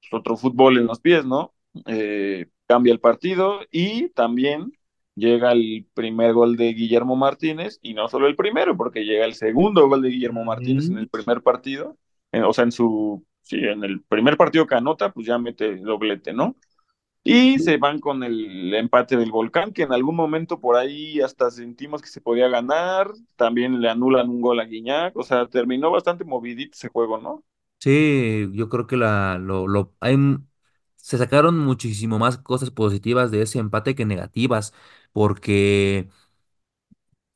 [0.01, 1.55] pues, otro fútbol en los pies, ¿no?
[1.87, 4.73] Eh, cambia el partido y también
[5.15, 9.35] llega el primer gol de Guillermo Martínez y no solo el primero, porque llega el
[9.35, 11.99] segundo gol de Guillermo Martínez en el primer partido,
[12.33, 15.77] en- o sea, en su, sí, en el primer partido que anota, pues ya mete
[15.77, 16.57] doblete, ¿no?
[17.24, 21.50] Y se van con el empate del Volcán, que en algún momento por ahí hasta
[21.50, 25.90] sentimos que se podía ganar, también le anulan un gol a Guiñac, o sea, terminó
[25.92, 27.44] bastante movidito ese juego, ¿no?
[27.80, 30.16] Sí, yo creo que la, lo, lo, hay,
[30.96, 34.72] se sacaron muchísimo más cosas positivas de ese empate que negativas,
[35.12, 36.08] porque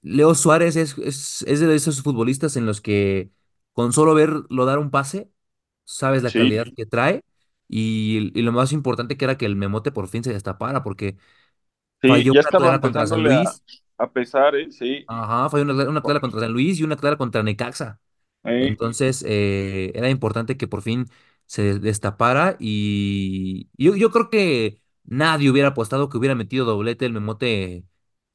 [0.02, 3.32] Leo Suárez es, es, es de esos futbolistas en los que
[3.72, 5.30] con solo verlo dar un pase,
[5.84, 7.22] sabes la Sí, calidad que trae,
[7.68, 11.16] y, y lo más importante que era que el Memote por fin se destapara, porque
[12.02, 13.62] Sí, falló ya una estaba clara contra San empezándole a, Luis,
[13.98, 14.70] a pesar, ¿eh?
[14.70, 15.06] Sí.
[15.06, 18.00] ajá, falló una, una clara contra San Luis y una clara contra Necaxa.
[18.44, 21.06] Eh, Entonces, eh, era importante que por fin
[21.46, 27.12] se destapara y yo, yo creo que nadie hubiera apostado que hubiera metido doblete el
[27.14, 27.84] Memote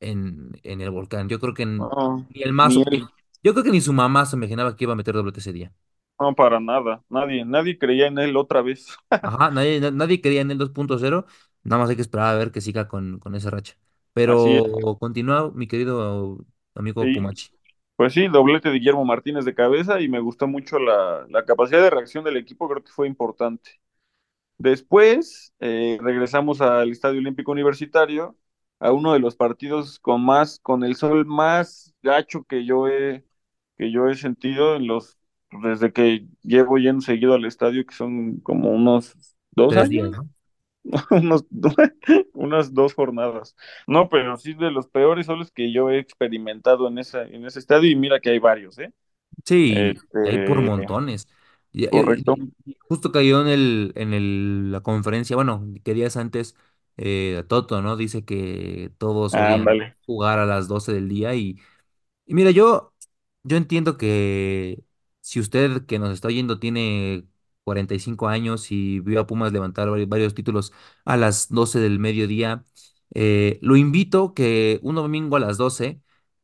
[0.02, 1.30] en, en el volcán.
[1.30, 3.12] Yo creo que n- no, ni el más ni él, optim-
[3.44, 5.74] yo creo que ni su mamá se imaginaba que iba a meter doblete ese día.
[6.19, 7.04] No, para nada.
[7.10, 8.88] Nadie, nadie creía en él otra vez.
[9.21, 11.26] Ajá, nadie, na- nadie creía en el 2.0,
[11.63, 13.76] nada más hay que esperar a ver que siga con, con esa racha.
[14.26, 14.63] Así es.
[14.63, 16.43] Pero continúa, mi querido
[16.74, 17.12] amigo Sí.
[17.12, 17.50] Pumachi.
[17.97, 21.82] Pues sí, doblete de Guillermo Martínez de cabeza y me gustó mucho la, la capacidad
[21.82, 23.82] de reacción del equipo, creo que fue importante.
[24.58, 28.38] Después eh, regresamos al Estadio Olímpico Universitario,
[28.80, 33.26] a uno de los partidos con más, con el sol más gacho que yo he,
[33.78, 35.17] que yo he sentido en los,
[35.51, 39.15] desde que llevo yendo seguido al estadio, que son como unos
[39.51, 40.09] dos días,
[42.33, 43.55] unas dos jornadas.
[43.87, 47.59] No, pero sí de los peores soles que yo he experimentado en esa, en ese
[47.59, 48.93] estadio, y mira que hay varios, ¿eh?
[49.45, 51.27] Sí, hay por Este, montones.
[51.89, 52.35] Correcto.
[52.87, 56.55] justo cayó en el, en el, la conferencia, bueno, que días antes,
[56.97, 57.95] eh, Toto, ¿no?
[57.97, 59.97] Dice que todos Ándale.
[60.05, 61.59] jugar a las 12 del día y,
[62.25, 62.93] y mira, yo,
[63.43, 64.83] yo entiendo que
[65.32, 67.26] si usted que nos está oyendo tiene
[67.63, 70.74] 45 años y vio a Pumas levantar vari- varios títulos
[71.06, 72.65] a las 12 del mediodía,
[73.13, 76.02] eh, lo invito que un domingo a las 12,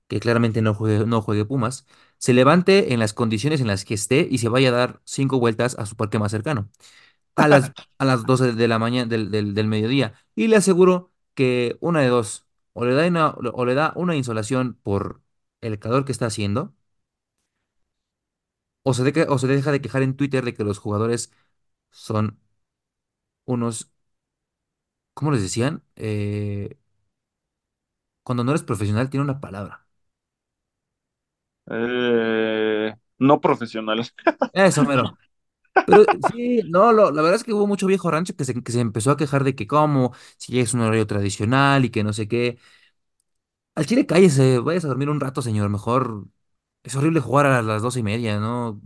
[0.08, 1.86] que claramente no juegue, no juegue Pumas,
[2.18, 5.40] se levante en las condiciones en las que esté y se vaya a dar cinco
[5.40, 6.70] vueltas a su parque más cercano,
[7.36, 10.14] a las, a las 12 de la mañana del, del, del mediodía.
[10.36, 14.16] Y le aseguro que una de dos, o le da una, o le da una
[14.16, 15.22] insolación por
[15.62, 16.76] el calor que está haciendo,
[18.88, 21.32] o se, deca- o se deja de quejar en Twitter de que los jugadores
[21.92, 22.40] son
[23.46, 23.90] unos,
[25.14, 25.84] ¿cómo les decían?
[25.96, 26.78] Eh,
[28.24, 29.88] cuando no eres profesional tiene una palabra.
[31.70, 34.02] Eh, no profesional.
[34.54, 35.18] Eso, mero.
[35.86, 38.72] Pero sí, no, lo- la verdad es que hubo mucho viejo rancho que se, que
[38.74, 42.14] se empezó a quejar de que cómo, si es un horario tradicional y que no
[42.14, 42.60] sé qué.
[43.76, 45.70] Al chile cállese, vayas a dormir un rato, señor.
[45.70, 46.26] Mejor
[46.88, 48.82] es horrible jugar a las doce y media, ¿no?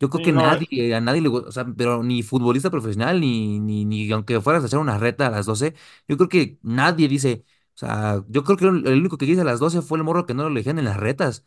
[0.00, 2.22] Yo creo Sí, que no, eh, nadie, a nadie le gusta, o sea, pero ni
[2.22, 5.74] futbolista profesional, ni, ni, ni aunque fueras a hacer una reta a las doce
[6.08, 9.42] yo creo que nadie dice, o sea, yo creo que el, el único que dice
[9.42, 11.44] a las 12 fue el morro que no lo elegían en las retas,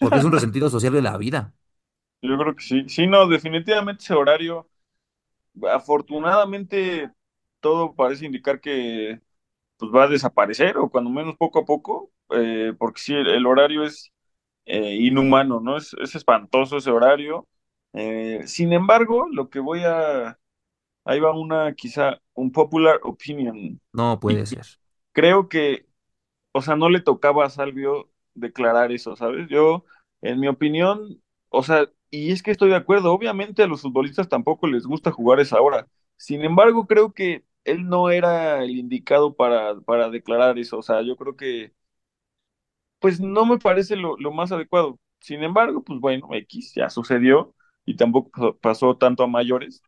[0.00, 1.54] porque es un resentido social de la vida.
[2.22, 2.88] yo creo que sí.
[2.88, 4.68] Sí, no, definitivamente ese horario,
[5.70, 7.10] afortunadamente,
[7.60, 9.20] todo parece indicar que
[9.78, 13.46] pues va a desaparecer, o cuando menos poco a poco, eh, porque sí, el, el
[13.46, 14.11] horario es
[14.66, 15.76] eh, inhumano, ¿no?
[15.76, 17.48] Es, es espantoso ese horario.
[17.94, 20.38] Eh, sin embargo, lo que voy a,
[21.04, 23.80] ahí va una, quizá, un popular opinion.
[23.92, 24.66] No Y puede ser.
[25.12, 25.86] creo que
[26.52, 29.48] o sea, no le tocaba a Salvio declarar eso, ¿sabes?
[29.48, 29.84] Yo,
[30.22, 34.28] en mi opinión, o sea, y es que estoy de acuerdo, obviamente a los futbolistas
[34.28, 35.88] tampoco les gusta jugar esa hora.
[36.16, 41.02] Sin embargo, creo que él no era el indicado para, para declarar eso, o sea,
[41.02, 41.72] yo creo que,
[43.02, 45.00] pues no me parece lo, lo más adecuado.
[45.20, 47.54] Sin embargo, pues bueno, X ya sucedió
[47.86, 49.82] y tampoco pasó, pasó tanto a mayores.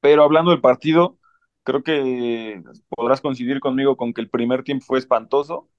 [0.00, 1.18] Pero hablando del partido,
[1.62, 5.70] creo que podrás coincidir conmigo con que el primer tiempo fue espantoso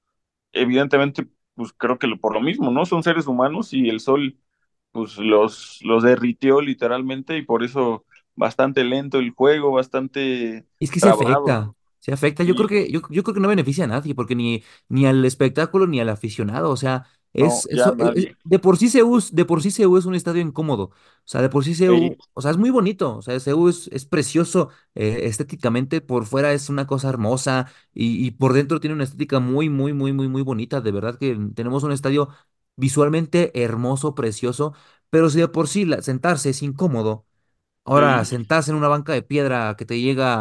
[0.54, 2.86] evidentemente, pues creo que lo- por lo mismo, ¿no?
[2.86, 4.38] Son seres humanos y el sol,
[4.92, 11.00] pues los, los derritió literalmente y por eso bastante lento el juego, bastante Es que
[11.00, 11.10] se trabado.
[11.10, 12.44] afecta, se afecta.
[12.44, 15.08] Yo creo Y que, yo, yo creo que no beneficia a nadie, porque ni, ni
[15.08, 16.72] al espectáculo ni al aficionado.
[16.72, 17.06] O sea,
[17.40, 18.38] no, es, ya eso, nadie.
[18.44, 20.86] de por sí CU, es- de por sí es un estadio incómodo.
[20.86, 20.94] O
[21.26, 23.18] sea, de por sí Ey, CU, o sea, es muy bonito.
[23.18, 26.02] O sea, CU es, es precioso eh, estéticamente.
[26.02, 29.94] Por fuera es una cosa hermosa y, y por dentro tiene una estética muy, muy,
[29.94, 30.82] muy, muy, muy bonita.
[30.82, 32.30] De verdad que tenemos un estadio
[32.76, 34.74] visualmente hermoso, precioso.
[35.10, 37.26] Pero si de por sí la- sentarse es incómodo.
[37.86, 38.26] Ahora, ey.
[38.26, 40.36] sentarse en una banca de piedra que te llega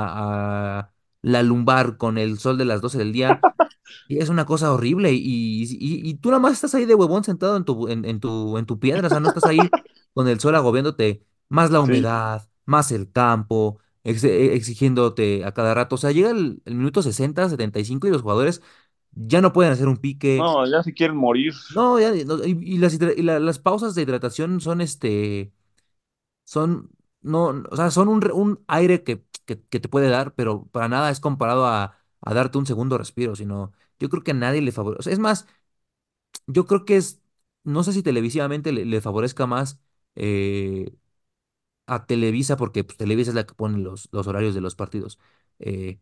[0.81, 3.47] a la lumbar con el sol de las 12 del día,
[4.09, 5.13] es una cosa horrible.
[5.13, 8.21] Y, y, y tú nada más estás ahí de huevón sentado en tu, en, en
[8.21, 9.75] tu, en tu piedra, o sea, no estás ahí
[10.15, 15.53] con el sol agobiándote, más la Sí, humedad, más el campo, ex- e- exigiéndote a
[15.55, 15.97] cada rato.
[15.97, 18.63] O sea, llega el, el minuto 60, 75 y los jugadores
[19.13, 20.51] ya no pueden hacer un pique.
[20.51, 21.53] no, ya se quieren morir.
[21.69, 25.53] No, ya, no, y, y las, y la- las pausas de hidratación son este
[26.45, 26.91] son,
[27.23, 29.25] no, o sea, son un, un aire que,
[29.57, 32.99] que, que te puede dar, pero para nada es comparado a, a darte un segundo
[32.99, 35.01] respiro, sino yo creo que a nadie le favorece.
[35.01, 35.47] O sea, es más,
[36.47, 37.23] yo creo que es,
[37.65, 39.81] no sé si televisivamente le, le favorezca más
[40.15, 40.93] eh,
[41.87, 45.19] a Televisa, porque pues, Televisa es la que pone los, los horarios de los partidos.
[45.61, 46.01] eh,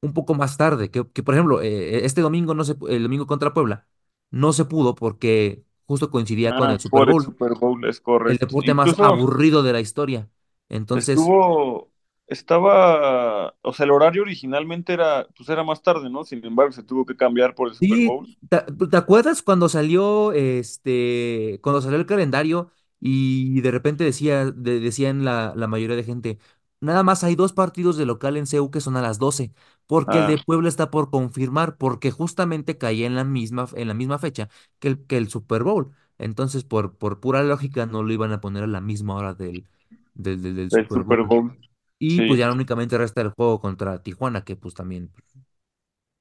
[0.00, 3.26] un poco más tarde, que, que por ejemplo, eh, este domingo, no se, el domingo
[3.26, 3.86] contra Puebla,
[4.30, 8.00] no se pudo porque justo coincidía con Ah, el Super el Bowl, Super Bowl, es
[8.26, 8.38] el correcto.
[8.38, 10.30] deporte más aburrido de la historia.
[10.68, 11.89] Entonces, estuvo,
[12.30, 16.24] estaba, o sea, el horario originalmente era, pues era más tarde, ¿no?
[16.24, 18.28] Sin embargo, se tuvo que cambiar por el Super Bowl.
[18.48, 24.80] ¿te, te acuerdas cuando salió este, cuando salió el calendario y de repente decía, de-
[24.80, 26.38] decían la, la mayoría de gente,
[26.80, 29.52] nada más hay dos partidos de local en CU que son a las 12,
[29.86, 33.88] porque el Ah, de Puebla está por confirmar, porque justamente caía en la misma, en
[33.88, 35.90] la misma fecha que el, que el Super Bowl.
[36.18, 39.66] Entonces, por, por pura lógica, no lo iban a poner a la misma hora del,
[40.14, 41.22] del, del, del el Super Super Bowl.
[41.22, 41.56] Bowl.
[42.00, 45.12] Y pues ya únicamente resta el juego contra Tijuana, que pues también,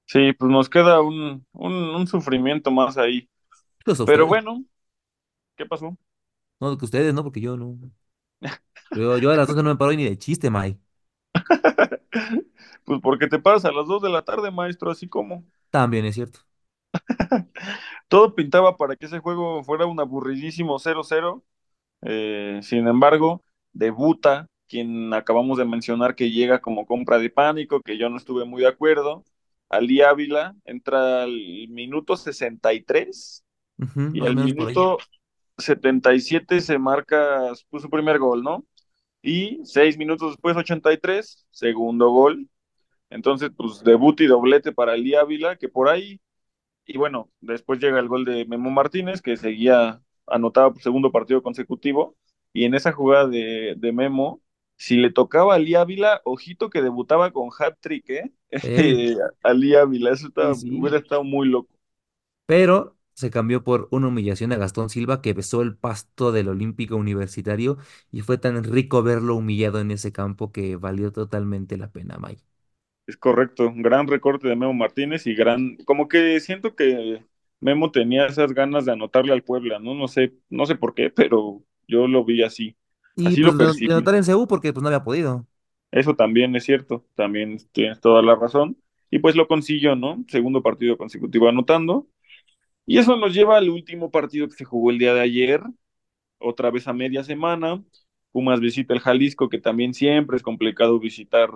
[0.06, 3.30] sí, pues nos queda un, un, un sufrimiento más ahí.
[3.86, 4.66] pues Pero bueno,
[5.58, 5.98] ¿qué pasó?
[6.60, 7.78] no que ustedes, no, porque yo no.
[8.92, 10.80] Yo, yo a las 12 no me paro ni de chiste, May.
[12.86, 15.46] Pues porque te paras a las 2 de la tarde, maestro, así como.
[15.72, 16.42] También es cierto.
[18.08, 21.46] Todo pintaba para que ese juego fuera un aburridísimo 0-0.
[22.04, 27.98] Eh, sin embargo, debuta quien acabamos de mencionar que llega como compra de pánico, que
[27.98, 29.26] yo no estuve muy de acuerdo.
[29.70, 31.32] Ali Ávila entra al
[31.70, 33.46] minuto 63
[33.80, 35.00] Ujú, y más o al minuto
[35.58, 38.66] 77 se marca pues, su primer gol, ¿no?
[39.22, 42.50] Y seis minutos después, 83, segundo gol.
[43.10, 46.22] Entonces, pues debut y doblete para Ali Ávila, que por ahí
[46.86, 51.44] y bueno, después llega el gol de Memo Martínez, que seguía, anotaba por segundo partido
[51.44, 52.16] consecutivo.
[52.54, 54.42] Y en esa jugada de, de Memo,
[54.80, 58.34] si le tocaba a Ali Ávila, ojito que debutaba con hat-trick, ¿eh?
[59.44, 60.70] Ali Ávila, eso sí, estaba- sí.
[60.70, 61.74] hubiera estado muy loco.
[62.46, 66.96] Pero se cambió por una humillación a Gastón Silva que besó el pasto del Olímpico
[66.98, 67.78] Universitario
[68.12, 72.40] y fue tan rico verlo humillado en ese campo que valió totalmente la pena, May.
[73.08, 77.26] Es correcto, gran recorte de Memo Martínez y gran, como que siento que
[77.60, 79.96] Memo tenía esas ganas de anotarle al Puebla, ¿no?
[79.96, 82.78] No sé, no sé por qué, pero yo lo vi así,
[83.16, 85.46] Y pues de, anotar en CU porque pues no había podido.
[85.92, 88.78] Eso también es cierto, también tienes toda la razón.
[89.10, 90.24] Y pues lo consiguió, ¿no?
[90.28, 92.08] Segundo partido consecutivo anotando.
[92.86, 95.62] Y eso nos lleva al último partido que se jugó el día de ayer,
[96.40, 97.84] otra vez a media semana.
[98.32, 101.50] Pumas visita el Jalisco, que también siempre es complicado visitar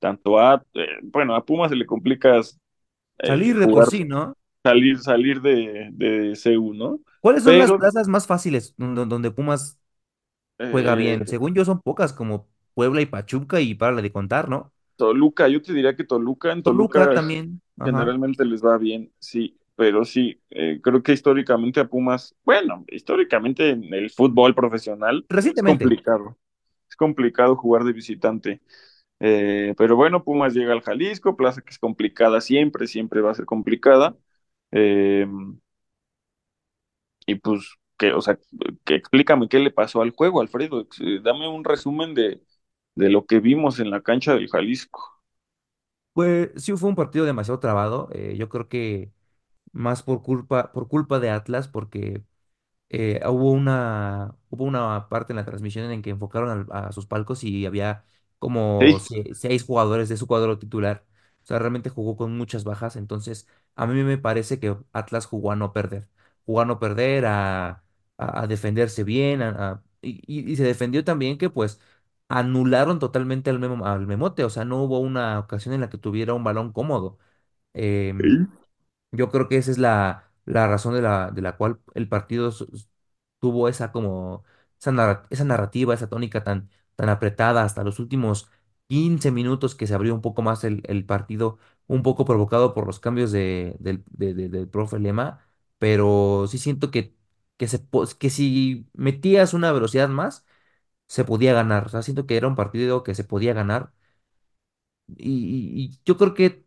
[0.00, 2.40] tanto a, eh, bueno, a Pumas se le complica
[3.18, 4.34] eh, Salir de por jugar, sí, ¿no?
[4.64, 7.00] salir, salir de, de CU, ¿no?
[7.20, 9.78] ¿Cuáles son las plazas más fáciles don- donde Pumas
[10.70, 11.26] juega eh, bien?
[11.26, 14.72] Según yo son pocas, como Puebla y Pachuca y para de contar, ¿no?
[14.96, 17.60] Toluca, yo te diría que Toluca, en Toluca Toluca también.
[17.78, 17.90] Ajá.
[17.90, 23.70] generalmente les va bien, sí, pero sí, eh, creo que históricamente a Pumas, bueno, históricamente
[23.70, 25.84] en el fútbol profesional es Recientemente.
[25.84, 26.38] complicado,
[26.88, 28.60] es complicado jugar de visitante,
[29.20, 33.34] Eh, pero bueno, Pumas llega al Jalisco, plaza que es complicada siempre, siempre va a
[33.34, 34.16] ser complicada,
[34.72, 35.26] eh,
[37.26, 38.38] y pues, que, o sea,
[38.84, 42.42] que explícame qué le pasó al juego, Alfredo, eh, dame un resumen de,
[42.94, 45.20] de lo que vimos en la cancha del Jalisco.
[46.12, 48.08] Pues sí fue un partido demasiado trabado.
[48.12, 49.12] eh, yo creo que
[49.72, 52.24] más por culpa, por culpa de Atlas, porque
[52.90, 57.06] eh, hubo una, hubo una parte en la transmisión en que enfocaron al- a, sus
[57.06, 58.04] palcos y había
[58.40, 61.06] como Sí, se- seis jugadores de su cuadro titular.
[61.44, 62.96] O sea, realmente jugó con muchas bajas.
[62.96, 66.10] Entonces, a mí me parece que Atlas jugó a no perder,
[66.46, 67.83] jugó a no perder, a,
[68.18, 71.80] a- a defenderse bien, a- a- y, y- y se defendió también que pues
[72.28, 75.98] anularon totalmente al, Memo- al Memote, o sea, no hubo una ocasión en la que
[75.98, 77.18] tuviera un balón cómodo.
[77.74, 78.46] Em, Sí.
[79.12, 82.52] yo creo que esa es la, la razón de la, de la cual el partido
[83.40, 84.44] tuvo esa como
[84.80, 88.48] esa, narra- esa narrativa, esa tónica tan, tan apretada hasta los últimos
[88.88, 92.86] 15 minutos que se abrió un poco más el, el partido, un poco provocado por
[92.86, 95.40] los cambios de, del, de- de- del profe Lema,
[95.78, 97.14] pero sí siento que,
[97.56, 97.78] que, se,
[98.30, 100.44] si metías una velocidad más,
[101.08, 101.86] se podía ganar.
[101.86, 103.92] O sea, siento que era un partido que se podía ganar.
[105.16, 106.64] Y, yo creo que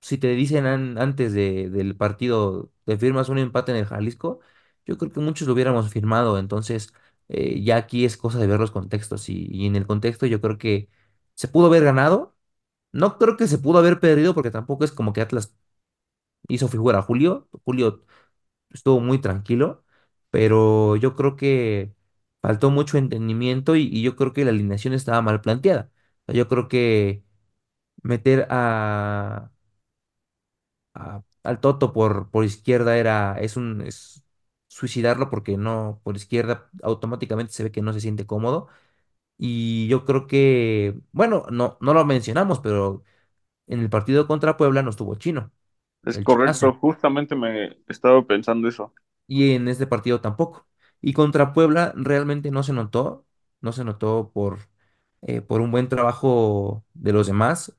[0.00, 4.40] si te dicen an- antes de, del partido, te firmas un empate en el Jalisco,
[4.86, 6.38] yo creo que muchos lo hubiéramos firmado.
[6.38, 6.92] Entonces,
[7.28, 9.28] eh, ya aquí es cosa de ver los contextos.
[9.28, 10.88] Y, y en el contexto, yo creo que
[11.34, 12.36] se pudo haber ganado.
[12.92, 15.54] No creo que se pudo haber perdido, porque tampoco es como que Atlas
[16.48, 17.02] hizo figura.
[17.02, 18.04] Julio, Julio
[18.70, 19.84] estuvo muy tranquilo,
[20.30, 21.94] pero yo creo que
[22.42, 25.90] faltó mucho entendimiento y, yo creo que la alineación estaba mal planteada.
[26.28, 27.24] Yo creo que
[28.02, 29.50] meter a
[30.94, 34.24] a- al Toto por, por izquierda era, es un, es
[34.68, 38.68] suicidarlo porque no, por izquierda automáticamente se ve que no se siente cómodo.
[39.38, 43.04] Y yo creo que, bueno, no, no lo mencionamos, pero
[43.68, 45.52] en el partido contra Puebla no estuvo Chino,
[46.06, 48.94] Es el correcto, justamente me estaba pensando eso.
[49.26, 50.68] Y en este partido tampoco.
[51.00, 53.26] Y contra Puebla realmente no se notó,
[53.60, 54.58] no se notó por,
[55.22, 57.76] eh, por un buen trabajo de los demás,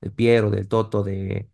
[0.00, 1.50] de Piero, del Toto, de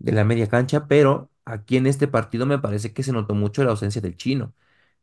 [0.00, 3.64] de la media cancha, pero aquí en este partido me parece que se notó mucho
[3.64, 4.54] la ausencia del chino.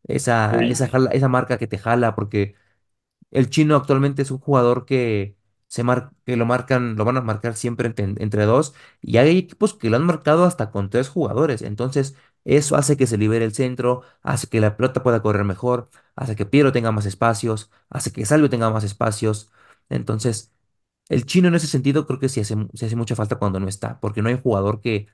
[0.04, 0.67] Esa, Sí.
[0.67, 2.56] esa, jala- esa marca que te jala, porque
[3.32, 5.37] el chino actualmente es un jugador que,
[5.67, 9.38] se mar- que lo marcan, lo van a marcar siempre entre, entre dos, y hay
[9.38, 11.62] equipos que lo han marcado hasta con tres jugadores.
[11.62, 15.89] Entonces, eso hace que se libere el centro, hace que la pelota pueda correr mejor,
[16.15, 19.51] hace que Piero tenga más espacios, hace que Salvio tenga más espacios.
[19.89, 20.53] Entonces,
[21.10, 23.99] el chino en ese sentido creo que sí hace, hace mucha falta cuando no está,
[23.99, 25.08] porque no hay jugador que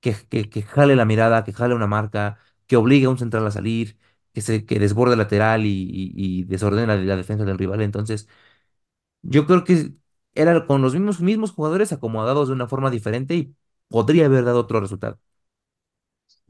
[0.00, 3.46] que, que, que jale la mirada, que jale una marca, que obligue a un central
[3.46, 3.98] a salir,
[4.32, 6.44] que se que desborde lateral y, y,
[6.86, 7.82] la, la defensa del rival.
[7.82, 8.28] Entonces,
[9.22, 9.92] yo creo que
[10.34, 13.56] era con los mismos, mismos jugadores acomodados de una forma diferente y
[13.88, 15.18] podría haber dado otro resultado.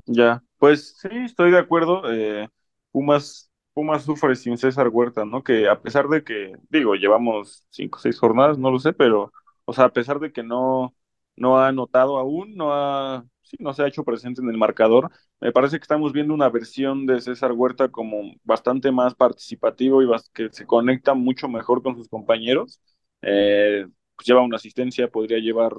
[0.06, 2.02] Ya, pues sí, estoy de acuerdo.
[2.12, 2.48] eh,
[2.90, 5.42] Pumas, Pumas sufre sin César Huerta, ¿no?
[5.42, 9.32] Que a pesar de que, digo, llevamos cinco o seis jornadas, no lo sé, pero,
[9.64, 10.94] o sea, a pesar de que no,
[11.36, 15.10] no ha anotado aún, no ha, sí, no se ha hecho presente en el marcador,
[15.40, 20.06] me parece que estamos viendo una versión de César Huerta como bastante más participativo y
[20.32, 22.80] que se conecta mucho mejor con sus compañeros.
[23.22, 25.72] Eh, pues lleva una asistencia, podría llevar,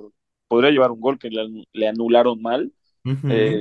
[0.48, 2.72] podría llevar un gol que le, le anularon mal.
[3.28, 3.58] Eh,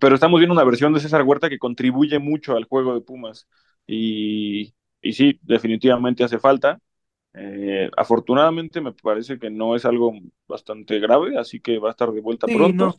[0.00, 3.48] pero estamos viendo una versión de César Huerta que contribuye mucho al juego de Pumas.
[3.86, 6.80] Y, y sí, definitivamente hace falta.
[7.38, 10.12] Eh, afortunadamente me parece que no es algo
[10.48, 12.72] bastante grave, así que va a estar de vuelta Sí, pronto.
[12.72, 12.96] no.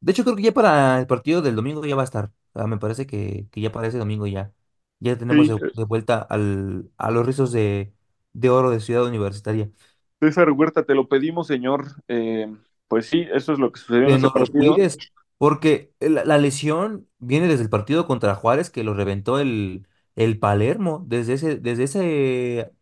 [0.00, 2.32] De hecho, creo que ya para el partido del domingo ya va a estar.
[2.54, 4.52] Me parece que, que ya para ese domingo ya,
[4.98, 7.92] ya tenemos Sí, de, eh, de vuelta al, a los rizos de,
[8.32, 9.70] de oro de Ciudad Universitaria.
[10.20, 11.86] César Huerta, te lo pedimos, señor.
[12.08, 12.46] Eh,
[12.88, 14.50] pues sí, eso es lo que sucedió en que ese nos los partido.
[14.50, 15.02] cuides,
[15.38, 19.86] porque la, la lesión viene desde el partido contra Juárez que lo reventó el,
[20.16, 21.04] el Palermo.
[21.06, 22.72] Desde ese, desde ese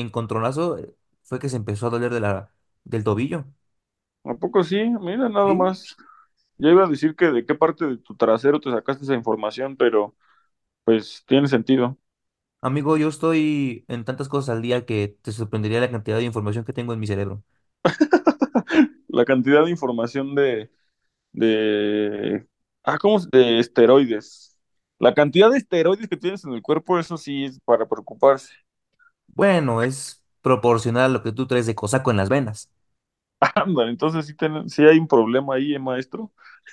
[0.00, 2.52] encontronazo eh, fue que se empezó a doler de la,
[2.84, 3.44] del tobillo.
[4.24, 4.76] ¿A poco sí?
[5.00, 5.54] Mira, nada Sí.
[5.54, 5.96] más.
[6.58, 9.76] Ya iba a decir que de qué parte de tu trasero te sacaste esa información,
[9.76, 10.16] pero
[10.84, 11.98] pues tiene sentido.
[12.60, 16.64] Amigo, yo estoy en tantas cosas al día que te sorprendería la cantidad de información
[16.64, 17.44] que tengo en mi cerebro.
[19.08, 20.70] La cantidad de información de
[21.32, 22.48] de,
[22.84, 23.20] ah, ¿cómo?
[23.20, 24.58] se- De esteroides.
[24.98, 28.54] La cantidad de esteroides que tienes en el cuerpo, eso sí es para preocuparse.
[29.38, 32.70] Bueno, es proporcional a lo que tú traes de cosaco en las venas.
[33.54, 36.32] Anda, entonces sí, ten- sí hay un problema ahí, eh, maestro.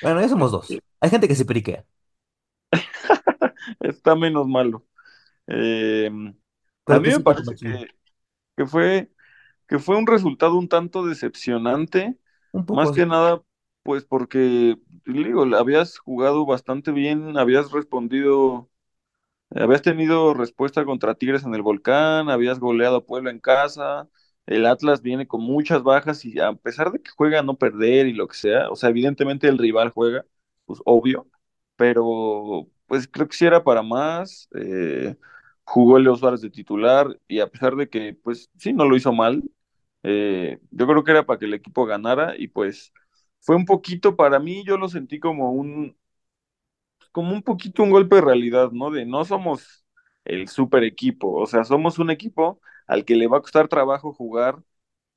[0.00, 0.82] Bueno, ya somos dos.
[1.00, 1.84] Hay gente que se periquea.
[3.80, 4.86] Está menos malo.
[5.48, 6.10] Eh,
[6.88, 7.78] a Pero mí que me sí pasa parece machín.
[7.78, 7.88] que,
[8.56, 9.12] que fue,
[9.68, 12.18] que fue un resultado un tanto decepcionante,
[12.52, 13.02] Un más poco, sí.
[13.02, 13.42] que nada,
[13.84, 18.70] pues porque, digo, habías jugado bastante bien, habías respondido
[19.50, 24.08] Habías tenido respuesta contra Tigres en el Volcán, habías goleado a Puebla en casa,
[24.46, 28.06] el Atlas viene con muchas bajas y a pesar de que juega a no perder
[28.06, 30.26] y lo que sea, o sea, evidentemente el rival juega,
[30.66, 31.28] pues obvio,
[31.76, 35.16] pero pues creo que sí era para más, eh,
[35.64, 39.12] jugó Leo Suárez de titular y a pesar de que pues sí, no lo hizo
[39.12, 39.42] mal,
[40.02, 42.92] Eh, yo creo que era para que el equipo ganara y pues
[43.40, 45.96] fue un poquito para mí, yo lo sentí como un,
[47.16, 48.90] como un poquito un golpe de realidad, ¿no?
[48.92, 49.86] De no somos
[50.26, 54.12] el super equipo, o sea, somos un equipo al que le va a costar trabajo
[54.14, 54.62] jugar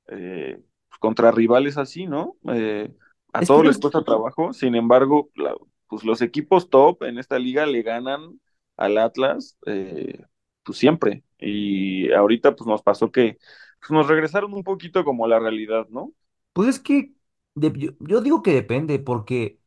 [0.08, 0.62] eh,
[1.00, 2.36] contra rivales así, ¿no?
[2.52, 2.94] Eh,
[3.32, 5.54] a Es todos les cuesta trabajo, sin embargo, la-
[5.88, 8.40] pues los equipos top en esta liga le ganan
[8.76, 10.24] al Atlas, eh,
[10.64, 11.24] pues siempre.
[11.38, 13.38] Y ahorita pues nos pasó que
[13.80, 16.12] pues, nos regresaron un poquito como a la realidad, ¿no?
[16.52, 17.14] pues es que
[17.54, 19.59] de- yo, yo digo que depende, porque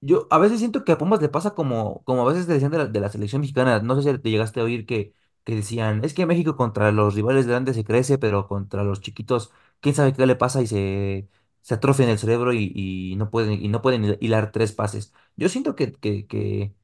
[0.00, 2.70] yo a veces siento que a Pumas le pasa como, como a veces te decían
[2.72, 6.14] de la, selección mexicana, no sé si te llegaste a oír que, que decían, es
[6.14, 10.26] que México contra los rivales grandes se crece, pero contra los chiquitos, quién sabe qué
[10.26, 11.28] le pasa y se,
[11.62, 15.12] se atrofia en el cerebro y, y no pueden, y no pueden hilar tres pases.
[15.36, 16.74] Yo siento que, que, que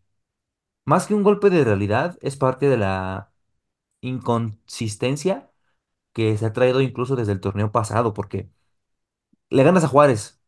[0.84, 3.32] más que un golpe de realidad, es parte de la
[4.02, 5.50] inconsistencia
[6.14, 8.50] que se ha traído incluso desde el torneo pasado, porque
[9.50, 10.40] le ganas a Juárez,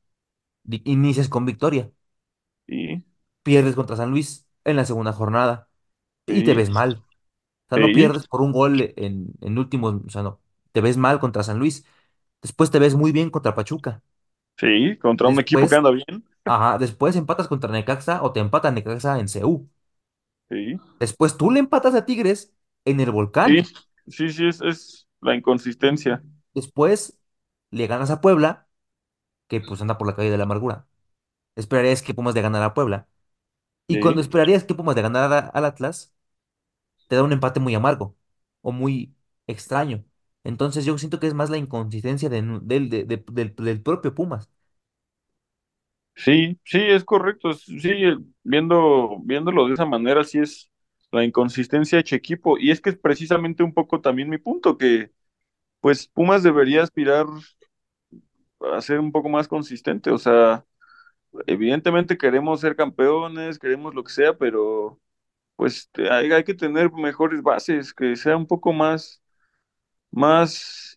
[0.64, 1.92] di- inicias con victoria,
[3.44, 5.70] pierdes contra San Luis en la segunda jornada
[6.26, 7.04] y te ves mal.
[7.66, 10.40] O sea, no pierdes por un gol en, en últimos, o sea, no,
[10.72, 11.86] te ves mal contra San Luis.
[12.42, 14.02] Después te ves muy bien contra Pachuca.
[14.58, 16.24] sí, contra un equipo que Después, anda bien.
[16.44, 19.70] ajá, después empatas contra Necaxa o te empata Necaxa en CU.
[20.50, 23.10] Sí, Después tú le empatas a Tigres en el
[23.44, 23.72] sí, Volcán.
[24.06, 26.22] sí, sí, es, es la inconsistencia.
[26.54, 27.18] Después
[27.70, 28.68] le ganas a Puebla,
[29.48, 30.88] que pues anda por la calle de la amargura.
[31.56, 33.08] Esperarías que Pumas le ganara a Puebla.
[33.86, 36.14] Y Sí, cuando esperarías que Pumas le ganara a- al Atlas,
[37.08, 38.16] te da un empate muy amargo
[38.62, 39.16] o muy
[39.46, 40.04] extraño.
[40.44, 43.82] Entonces yo siento que es más la inconsistencia de nu- del, de- de- del, del
[43.82, 44.50] propio Pumas.
[46.14, 47.52] sí, sí, es correcto.
[47.54, 47.90] Sí,
[48.42, 50.70] viendo, viéndolo de esa manera, sí es
[51.10, 52.58] la inconsistencia hecha equipo.
[52.58, 55.10] Y es que es precisamente un poco también mi punto, que
[55.80, 57.26] pues Pumas debería aspirar
[58.72, 60.10] a ser un poco más consistente.
[60.10, 60.64] O sea,
[61.46, 65.00] evidentemente queremos ser campeones, queremos lo que sea, pero
[65.56, 69.22] pues hay, hay que tener mejores bases, que sea un poco más,
[70.10, 70.96] más,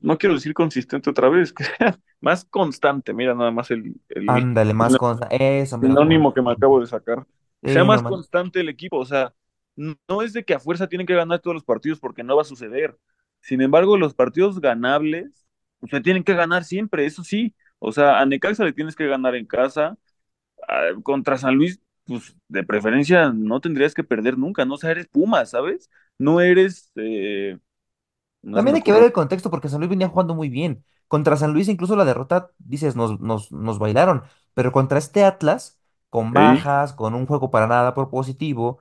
[0.00, 3.12] no quiero decir consistente otra vez, que sea más constante.
[3.12, 5.28] Mira nada más el, el Ándale, más cosas.
[5.30, 7.26] Eso, sinónimo que me acabo de sacar.
[7.62, 9.34] Sea no más constante el equipo, o sea,
[9.76, 12.42] no es de que a fuerza tienen que ganar todos los partidos porque no va
[12.42, 12.96] a suceder.
[13.40, 15.46] Sin embargo, los partidos ganables,
[15.78, 17.54] pues se tienen que ganar siempre, eso sí.
[17.80, 19.98] O sea, a Necaxa le tienes que ganar en casa,
[20.68, 24.90] a- contra San Luis, pues de preferencia no tendrías que perder nunca, no o sea,
[24.92, 25.90] eres Pumas, ¿sabes?
[26.18, 27.58] No eres, eh,
[28.42, 30.84] no También hay que ver el contexto porque San Luis venía jugando muy bien.
[31.08, 34.22] Contra San Luis, incluso la derrota, dices, nos, nos, nos bailaron.
[34.54, 38.78] Pero contra este Atlas, con Sí, bajas, con un juego para nada propositivo,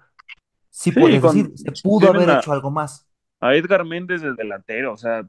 [0.71, 3.09] sí sí, con, decir, se pudo haber hecho algo más.
[3.39, 5.27] a Edgar Méndez de delantero, o sea,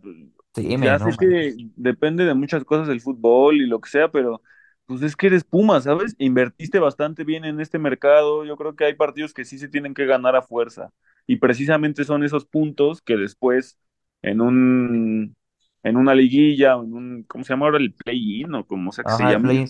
[0.55, 3.89] Sí, me, ya no sé que depende de muchas cosas del fútbol y lo que
[3.89, 4.43] sea, pero
[4.87, 6.17] pues es que eres Puma, ¿sabes?
[6.19, 9.95] Invertiste bastante bien en este mercado, yo creo que hay partidos que sí se tienen
[9.95, 10.91] que ganar a fuerza
[11.27, 13.79] y precisamente son esos puntos que después
[14.23, 15.37] en un
[15.85, 19.13] en una liguilla en un ¿cómo se llama ahora el play-in o como sea que
[19.13, 19.61] se Ajá, el llame?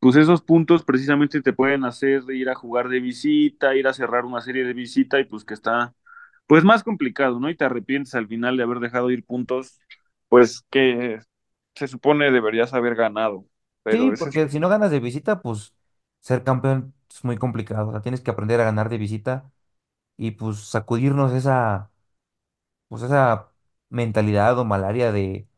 [0.00, 4.24] Pues esos puntos precisamente te pueden hacer ir a jugar de visita, ir a cerrar
[4.26, 5.94] una serie de visita y pues que está
[6.46, 7.48] pues más complicado, ¿no?
[7.50, 9.80] Y te arrepientes al final de haber dejado ir puntos,
[10.34, 11.20] pues que
[11.76, 13.46] se supone deberías haber ganado.
[13.90, 15.74] Sí, Pero es, porque si no ganas de visita, pues
[16.20, 17.88] ser campeón es muy complicado.
[17.88, 19.50] O sea, tienes que aprender a ganar de visita
[20.16, 21.90] y pues sacudirnos esa,
[22.88, 23.52] pues esa
[23.90, 25.48] mentalidad o malaria de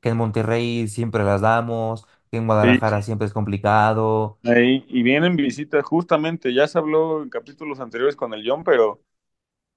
[0.00, 4.40] que en Monterrey siempre las damos, que en sí, Guadalajara siempre es complicado.
[4.44, 9.02] ahí, y vienen visitas, justamente, ya se habló en capítulos anteriores con el John, pero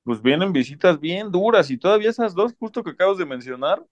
[0.03, 3.85] pues vienen visitas bien duras y todavía esas dos justo que acabas de mencionar,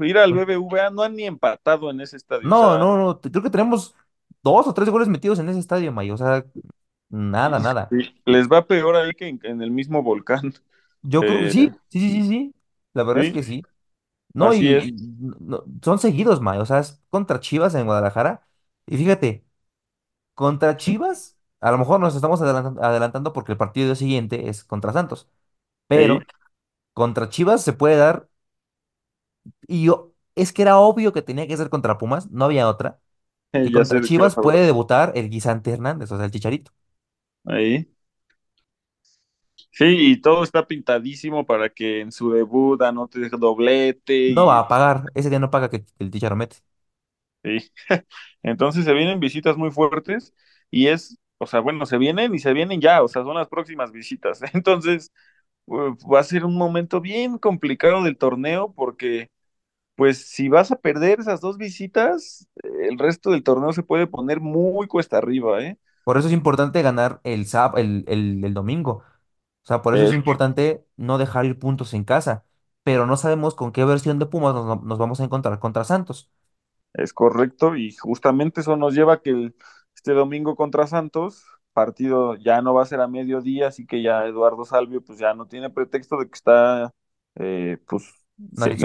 [0.00, 2.96] ir al Pues, BBVA no han ni empatado en ese estadio, o no, sea, no,
[2.96, 3.94] no, creo que tenemos
[4.42, 6.14] dos o tres goles metidos en ese estadio, Mayo.
[6.14, 6.44] O sea,
[7.10, 7.90] nada, nada.
[7.90, 10.54] sí, les va peor ahí que en, en el mismo volcán.
[11.02, 12.54] Yo creo que Eh, sí, sí, sí, sí, sí.
[12.92, 13.68] La verdad es sí, que sí.
[14.34, 14.90] No, y, así es.
[14.90, 14.92] y
[15.40, 16.62] no- son seguidos, Mayo.
[16.62, 18.48] O sea, es contra Chivas en Guadalajara.
[18.86, 19.46] Y fíjate,
[20.34, 24.92] contra Chivas, a lo mejor nos estamos adelantan- adelantando porque el partido siguiente es contra
[24.92, 25.28] Santos.
[25.88, 26.26] Pero
[26.94, 28.28] contra Chivas se puede dar.
[29.66, 33.00] Y yo, es que era obvio que tenía que ser contra Pumas, no había otra.
[33.62, 34.60] Y ya contra sé de qué Chivas vas a hablar.
[34.60, 36.72] puede debutar el Guisante Hernández, o sea, el Chicharito.
[37.44, 37.88] Ahí.
[39.70, 44.68] Sí, y todo está pintadísimo para que en su debut anote doblete No va a
[44.68, 46.56] pagar, ese día no paga que el Chicharo mete.
[47.42, 47.58] y
[48.42, 50.34] entonces se vienen visitas muy fuertes
[50.70, 53.48] y es, o sea, bueno, se vienen y se vienen ya, o sea, son las
[53.48, 54.40] próximas visitas.
[54.54, 55.12] Entonces,
[55.66, 59.30] uh, va a ser un momento bien complicado del torneo porque
[59.96, 62.48] pues si vas a perder esas dos visitas,
[62.88, 65.78] el resto del torneo se puede poner muy cuesta arriba, ¿eh?
[66.02, 69.02] Por eso es importante ganar el, sáb- el, el, el domingo.
[69.64, 72.44] O sea, por eso es importante no dejar ir puntos en casa.
[72.84, 76.30] Pero no sabemos con qué versión de Pumas nos, nos vamos a encontrar contra Santos.
[76.92, 79.56] Es correcto, y justamente eso nos lleva a que el-
[79.96, 84.24] este domingo contra Santos, partido ya no va a ser a mediodía, así que ya
[84.26, 86.92] Eduardo Salvio pues ya no tiene pretexto de que está,
[87.36, 88.04] eh, pues,
[88.54, 88.76] se-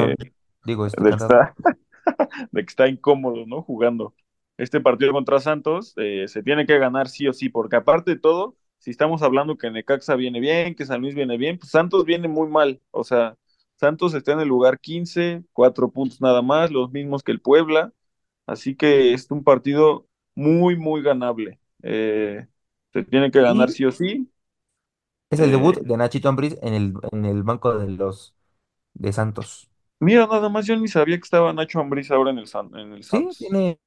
[0.63, 1.55] digo, este de que está,
[2.51, 3.61] de que está incómodo, ¿no?
[3.63, 4.13] Jugando.
[4.57, 8.19] Este partido contra Santos eh, se tiene que ganar sí o sí, porque aparte de
[8.19, 12.05] todo, si estamos hablando que Necaxa viene bien, que San Luis viene bien, pues Santos
[12.05, 13.37] viene muy mal, o sea,
[13.77, 17.93] Santos está en el lugar 15, cuatro puntos nada más, los mismos que el Puebla
[18.47, 21.59] Así que es un partido muy, muy ganable.
[21.83, 22.47] Eh,
[22.93, 24.29] se tiene que ganar sí o sí.
[25.31, 28.35] es el Eh, debut de Nachito Ambriz en el, en el banco de los
[28.95, 29.68] de Santos.
[29.99, 32.93] Mira, nada más, yo ni sabía que estaba Nacho Ambriz ahora en el, San- en
[32.93, 33.37] el Sí, Santos.
[33.37, 33.79] tiene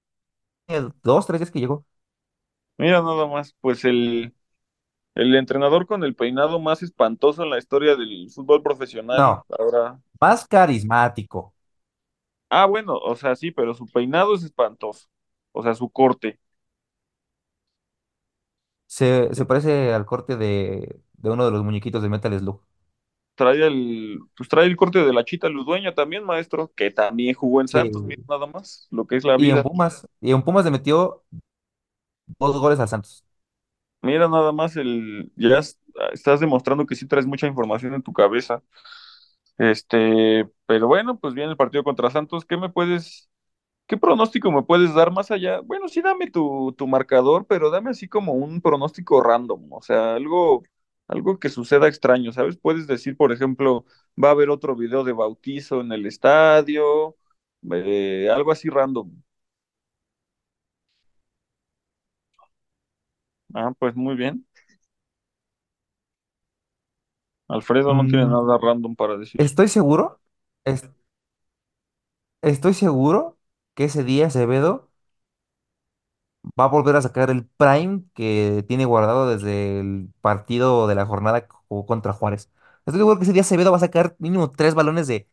[1.02, 1.86] dos, tres días que llegó.
[2.78, 4.34] Mira, nada más, pues el,
[5.16, 9.30] el entrenador con el peinado más espantoso en la historia del fútbol profesional.
[9.30, 11.54] No, Ahora, más carismático.
[12.50, 15.08] ah, bueno, o sea, sí, pero su peinado es espantoso.
[15.52, 16.40] O sea, su corte.
[18.86, 22.62] Se, se parece al corte de, de uno de los muñequitos de Metal Slug.
[23.42, 27.60] Trae el, pues trae el corte de la Chita Ludueña también, maestro, que también jugó
[27.60, 28.26] en Santos, mira Sí.
[28.28, 29.62] nada más, lo que es la Y en vida.
[29.62, 31.24] Pumas, y en Pumas le metió
[32.38, 33.24] dos goles al Santos.
[34.02, 35.78] Mira nada más el, ya es-
[36.12, 38.62] estás demostrando que sí traes mucha información en tu cabeza.
[39.58, 42.44] Este, pero bueno, pues viene el partido contra Santos.
[42.46, 43.30] ¿Qué me puedes,
[43.88, 45.60] qué pronóstico me puedes dar más allá?
[45.62, 50.14] Bueno, sí dame tu, tu marcador, pero dame así como un pronóstico random, o sea,
[50.16, 50.62] algo,
[51.12, 52.56] algo que suceda extraño, ¿sabes?
[52.58, 53.84] Puedes decir, por ejemplo,
[54.22, 57.16] va a haber otro video de bautizo en el estadio,
[57.72, 59.10] eh, algo así random.
[63.54, 64.46] Ah, pues muy bien.
[67.46, 69.44] Alfredo no tiene Mm, nada random para decir.
[69.44, 70.20] estoy seguro,
[70.64, 70.90] es-
[72.42, 73.38] estoy seguro
[73.74, 74.91] que ese día Acevedo
[76.58, 81.06] va a volver a sacar el Prime que tiene guardado desde el partido de la
[81.06, 81.46] jornada
[81.86, 82.50] contra Juárez.
[82.86, 85.28] Estoy seguro que ese día Acevedo va a sacar mínimo tres balones de,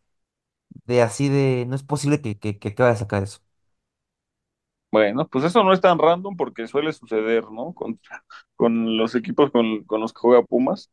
[0.86, 1.66] de así de...
[1.68, 3.42] No es posible que, que, que acabe de sacar eso.
[4.92, 7.74] Bueno, pues eso no es tan random porque suele suceder, ¿no?
[7.74, 8.00] Con,
[8.56, 10.92] con los equipos con, con los que juega Pumas,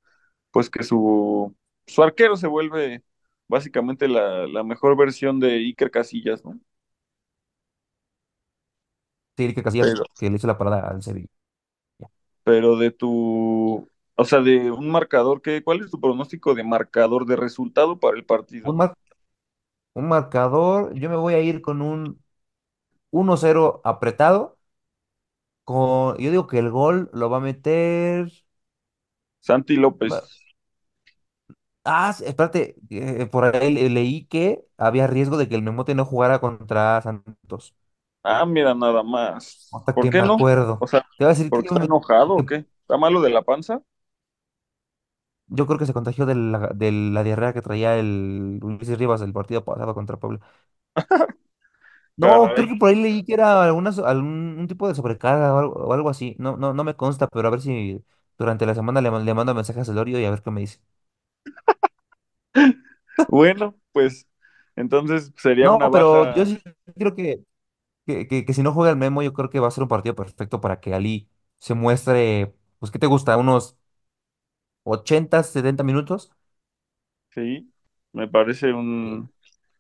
[0.51, 1.57] pues que su,
[1.87, 3.05] su arquero se vuelve
[3.49, 6.61] básicamente la, la mejor versión de Iker Casillas, ¿no?
[9.37, 11.29] Sí, que Casillas Pero, que le hizo la parada al Sevilla.
[12.45, 17.27] pero de tu, o sea, de un marcador, ¿qué, cuál es tu pronóstico de marcador,
[17.27, 18.25] de resultado para el
[18.63, 18.77] Un, partido?
[18.77, 18.97] mar-
[19.95, 22.23] un marcador, yo me voy a ir con un
[23.11, 24.59] uno cero apretado.
[25.65, 28.31] Con, yo digo que el gol lo va a meter...
[29.41, 30.13] Santi López.
[30.13, 30.29] va-
[31.89, 35.95] Ah, sí, espérate, eh, por ahí le- leí que había riesgo de que el Memote
[35.95, 37.75] no jugara contra Santos.
[38.29, 39.61] Ah, mira, nada más.
[39.71, 40.51] Hasta ¿Por que qué me no?
[40.79, 40.87] O acuerdo.
[40.87, 42.57] sea, Te a decir que, ¿porque está enojado o que qué?
[42.83, 43.83] ¿Está malo de la panza?
[45.49, 49.21] yo creo que se contagió de la, de la diarrea que traía el Ulises Rivas
[49.23, 50.41] el partido pasado contra Puebla.
[52.17, 52.69] No, creo Caray.
[52.69, 55.75] que por ahí leí que era alguna, so- algún un tipo de sobrecarga o algo,
[55.75, 56.35] o algo así.
[56.39, 58.03] No, no, no me consta, pero a ver si
[58.39, 60.61] durante la semana le, ma- le mando mensajes a Celorio y a ver qué me
[60.63, 60.81] dice.
[63.29, 64.27] Bueno, pues
[64.77, 66.47] entonces sería No, una pero yo baja.
[66.47, 66.61] sí
[66.97, 67.43] creo que,
[68.07, 69.89] que, que, que si no juega el Memo, yo creo que va a ser un
[69.89, 71.29] partido perfecto para que Ali
[71.59, 73.37] se muestre, pues, ¿qué te gusta?
[73.37, 73.77] Unos
[74.85, 76.33] 80 70 minutos.
[77.31, 77.73] Sí,
[78.13, 79.33] me parece un,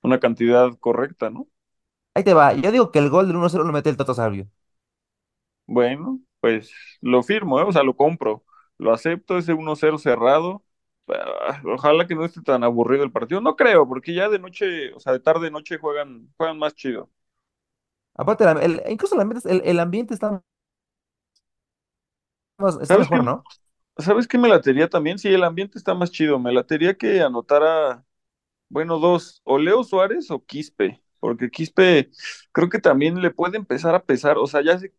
[0.02, 1.48] una cantidad correcta, ¿no?
[2.14, 2.52] Ahí te va.
[2.54, 4.48] Yo digo que el gol del uno cero lo mete el Toto Salvio.
[5.66, 7.64] Bueno, pues lo firmo, ¿eh?
[7.64, 8.44] O sea, lo compro.
[8.78, 10.64] Lo acepto, ese uno cero cerrado.
[11.08, 13.40] Ah, Ojalá que no esté tan aburrido el partido.
[13.40, 17.10] No creo, porque ya de noche, o sea, de tarde noche juegan, juegan más chido.
[18.16, 20.42] Aparte, la- el- incluso el ambiente, el, el ambiente está,
[22.58, 23.18] más- está ¿Sabes qué?
[23.18, 23.46] mejor, ¿no?
[23.98, 25.18] ¿Sabes qué me latería también?
[25.18, 26.38] Sí, el ambiente está más chido.
[26.38, 28.06] Me latería que anotara,
[28.70, 32.10] bueno, dos, o Leo Suárez o Quispe, porque Quispe
[32.52, 34.38] creo que también le puede empezar a pesar.
[34.38, 34.94] O sea, ya sé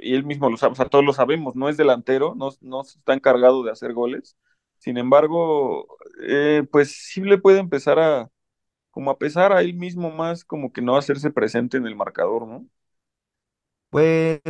[0.00, 2.82] y él mismo lo sabe, o sea, todos lo sabemos, no es delantero, no, no
[2.82, 4.36] está encargado de hacer goles.
[4.78, 5.88] Sin embargo,
[6.22, 8.30] eh, pues sí le puede empezar a,
[8.94, 12.46] como a pesar a él mismo más, como que no hacerse presente en el marcador,
[12.48, 12.66] ¿no?
[13.90, 14.40] Pues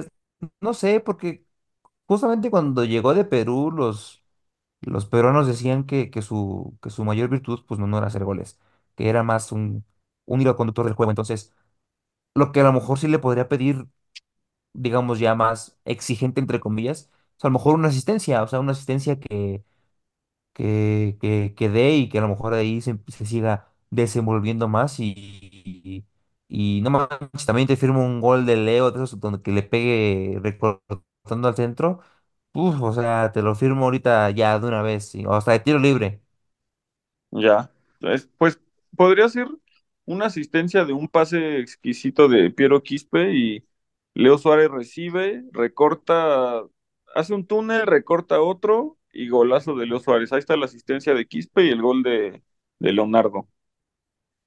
[0.61, 1.45] no sé, porque
[2.07, 4.25] justamente cuando llegó de Perú, los,
[4.83, 8.25] los peruanos decían que, que su, que su mayor virtud pues no, no era hacer
[8.25, 8.61] goles,
[8.97, 9.85] que era más un,
[10.27, 11.13] un hilo conductor del juego.
[11.13, 11.55] Entonces,
[12.35, 13.89] lo que a lo mejor sí le podría pedir,
[14.75, 18.73] digamos, ya más exigente, entre comillas, es a lo mejor una asistencia, o sea, una
[18.73, 19.65] asistencia que,
[20.53, 24.99] que, que, que dé y que a lo mejor ahí se, se siga desenvolviendo más
[25.01, 26.07] y,
[26.49, 29.63] y, no manches, también te firmo un gol de Leo, de esos donde que le
[29.63, 32.01] pegue recortando al centro.
[32.55, 35.79] Uf, o sea, te lo firmo ahorita ya de una vez, o hasta de tiro
[35.79, 36.23] libre.
[37.31, 37.73] Ya.
[38.01, 38.61] Es- pues
[38.97, 39.49] podría ser
[40.05, 43.67] una asistencia de un pase exquisito de Piero Quispe y
[44.15, 46.63] Leo Suárez recibe, recorta,
[47.15, 50.33] hace un túnel, recorta otro y golazo de Leo Suárez.
[50.33, 52.43] Ahí está la asistencia de Quispe y el gol de,
[52.79, 53.49] de Leonardo.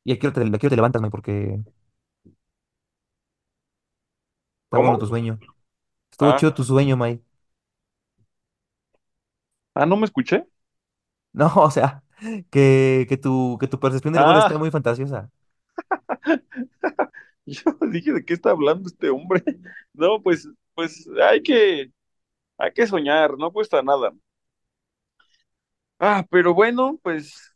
[0.08, 1.60] Y aquí te, aquí te levantas, May, porque
[4.66, 5.00] está bueno ¿Cómo?
[5.00, 5.42] tu sueño.
[6.12, 7.22] Estuvo Ah, chido tu sueño, May.
[9.76, 10.46] ah, ¿no me escuché?
[11.34, 12.04] No, o sea,
[12.50, 15.32] que, que tu, que tu percepción del gol está Ah, muy fantasiosa.
[17.46, 19.44] yo dije, ¿de qué está hablando este hombre?
[19.94, 21.92] No, pues, pues hay que,
[22.58, 24.14] hay que soñar, no cuesta nada.
[26.00, 27.56] Ah, pero bueno, pues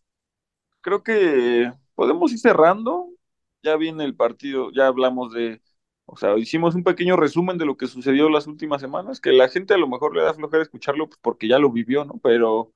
[0.82, 1.72] creo que
[2.02, 3.10] podemos ir cerrando.
[3.64, 5.62] Ya viene el partido, ya hablamos de,
[6.06, 9.50] o sea, hicimos un pequeño resumen de lo que sucedió las últimas semanas, que la
[9.50, 12.20] gente a lo mejor le da flojera escucharlo pues, porque ya lo vivió, ¿no?
[12.24, 12.74] Pero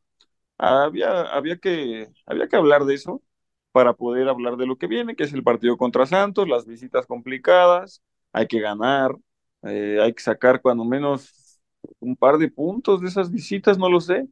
[0.58, 3.24] había, había que, había que hablar de eso
[3.72, 7.08] para poder hablar de lo que viene, que es el partido contra Santos, las visitas
[7.08, 8.02] complicadas,
[8.34, 9.16] hay que ganar,
[9.64, 11.62] eh, hay que sacar cuando menos
[12.00, 14.28] un par de puntos de esas visitas, no lo sé.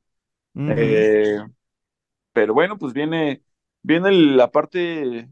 [0.66, 1.40] Eh,
[2.34, 3.44] pero bueno, pues viene,
[3.84, 5.30] viene la parte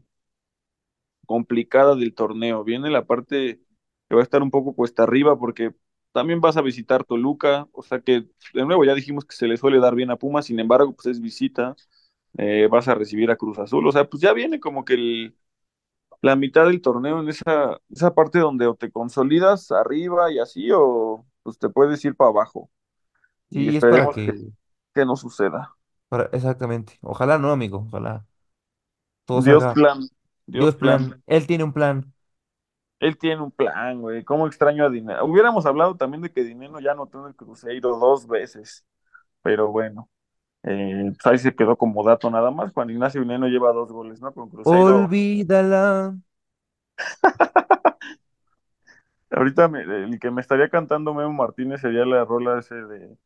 [1.26, 3.60] complicada del torneo, viene la parte
[4.08, 5.74] que va a estar un poco cuesta arriba porque
[6.12, 9.56] también vas a visitar Toluca, o sea que de nuevo ya dijimos que se le
[9.56, 11.74] suele dar bien a Pumas, sin embargo, pues es visita,
[12.38, 15.36] eh, vas a recibir a Cruz Azul, o sea, pues ya viene como que el-
[16.22, 20.70] la mitad del torneo en esa, esa parte donde o te consolidas arriba y así,
[20.72, 22.70] o pues te puedes ir para abajo,
[23.50, 24.34] y Sí, es para esperemos que, que,
[24.94, 25.76] que no suceda.
[26.08, 26.98] para, exactamente.
[27.02, 27.78] Ojalá no, amigo.
[27.88, 28.26] Ojalá
[29.40, 30.00] Dios plan,
[30.46, 31.06] Dios Dios plan.
[31.08, 31.22] plan.
[31.26, 32.12] Él tiene un plan.
[33.00, 34.24] Él tiene un plan, güey.
[34.24, 35.24] ¿Cómo extraño a Dinero?
[35.26, 38.84] Hubiéramos hablado también de que Dinero ya anotó en el Cruzeiro dos veces,
[39.42, 40.08] pero bueno,
[40.64, 42.72] eh, pues ahí se quedó como dato nada más.
[42.72, 44.32] Juan Ignacio Dinero lleva dos goles, ¿no?
[44.32, 45.04] Con Cruzeiro.
[45.04, 46.16] Olvídala.
[49.30, 53.16] Ahorita me- el que me estaría cantando Memo Martínez sería la rola ese de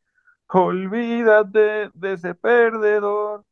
[0.48, 3.44] Olvídate de ese perdedor,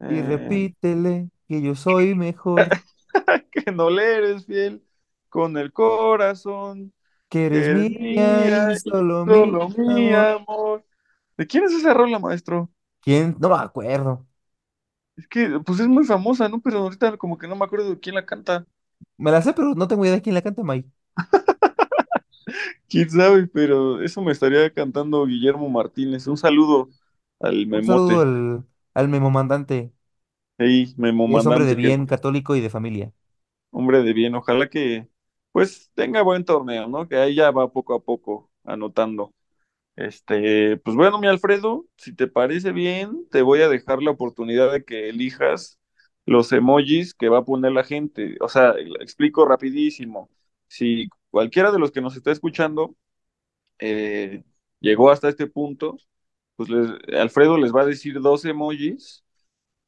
[0.00, 2.76] Y eh, repítele que yo soy mejor.
[3.50, 4.84] que no le eres fiel
[5.28, 6.92] con el corazón,
[7.28, 10.14] Que que eres eres mía mía y solo solo mi amor.
[10.14, 10.84] amor.
[11.36, 12.70] ¿De quién es esa rola, maestro?
[13.00, 13.36] ¿Quién?
[13.40, 14.26] No me acuerdo.
[15.16, 16.60] Es que, pues es muy famosa, ¿no?
[16.60, 18.66] Pero ahorita como que no me acuerdo de quién la canta.
[19.16, 20.84] Me la sé, pero no tengo idea de quién la canta, May.
[22.88, 26.26] Quién sabe, pero eso me estaría cantando Guillermo Martínez.
[26.26, 26.88] Un saludo
[27.40, 29.92] al Un saludo al, al memomandante.
[30.58, 30.94] Hey,
[31.26, 33.12] es hombre de que bien, católico y de familia.
[33.70, 34.34] hombre de bien.
[34.34, 35.08] Ojalá que,
[35.52, 37.08] pues, tenga buen torneo, ¿no?
[37.08, 39.34] Que ahí ya va poco a poco anotando.
[39.96, 44.72] Este, pues bueno, mi Alfredo, si te parece bien, te voy a dejar la oportunidad
[44.72, 45.80] de que elijas
[46.26, 48.36] los emojis que va a poner la gente.
[48.40, 50.30] O sea, explico rapidísimo.
[50.68, 52.96] Si cualquiera de los que nos está escuchando
[53.78, 54.42] eh,
[54.80, 55.96] llegó hasta este punto,
[56.56, 56.90] pues les-
[57.20, 59.23] Alfredo les va a decir dos emojis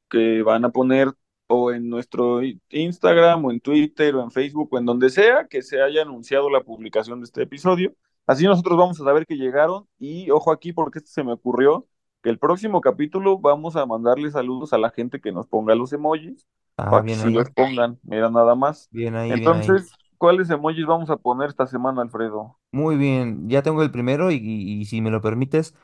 [0.08, 1.12] que van a poner
[1.48, 2.40] o en nuestro
[2.70, 6.50] Instagram o en Twitter o en Facebook o en donde sea que se haya anunciado
[6.50, 7.94] la publicación de este episodio.
[8.26, 11.86] Así nosotros vamos a saber que llegaron y ojo aquí porque esto se me ocurrió
[12.22, 15.92] que el próximo capítulo vamos a mandarle saludos a la gente que nos ponga los
[15.92, 16.46] emojis
[16.78, 17.50] Ah, para que bien los ahí.
[17.50, 18.90] pongan, mira nada más.
[18.90, 19.78] Bien ahí, bien ahí.
[19.78, 22.58] Entonces, ¿cuáles emojis vamos a poner esta semana, Alfredo?
[22.72, 23.48] Muy bien.
[23.48, 25.74] Ya tengo el primero y, y- y si me lo permites,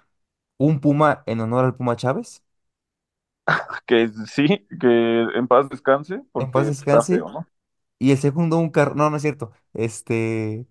[0.58, 2.44] un puma en honor al Puma Chávez.
[3.86, 7.10] Que sí, que en paz descanse En paz porque está descanse.
[7.10, 7.48] feo, ¿no?
[7.98, 8.94] Y el segundo, un carro.
[8.96, 9.52] No, no es cierto.
[9.74, 10.66] Este.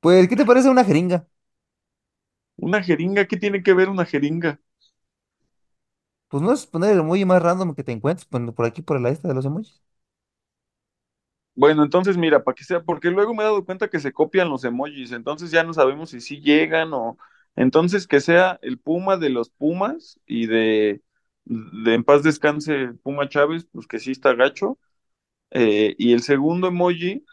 [0.00, 1.26] Pues, ¿qué te parece una jeringa?
[2.56, 4.60] Una jeringa, ¿qué tiene que ver una jeringa?
[6.28, 9.00] Pues no es poner el emoji más random que te encuentres pon- por aquí, por
[9.00, 9.82] la lista de los emojis.
[11.56, 14.48] Bueno, entonces mira, para que sea, porque luego me he dado cuenta que se copian
[14.48, 17.16] los emojis, entonces ya no sabemos si sí llegan o...
[17.56, 21.02] Entonces que sea el Puma de los Pumas y de,
[21.44, 24.78] de en paz descanse Puma Chávez, pues que sí está gacho.
[25.50, 27.24] Eh, y el segundo emoji,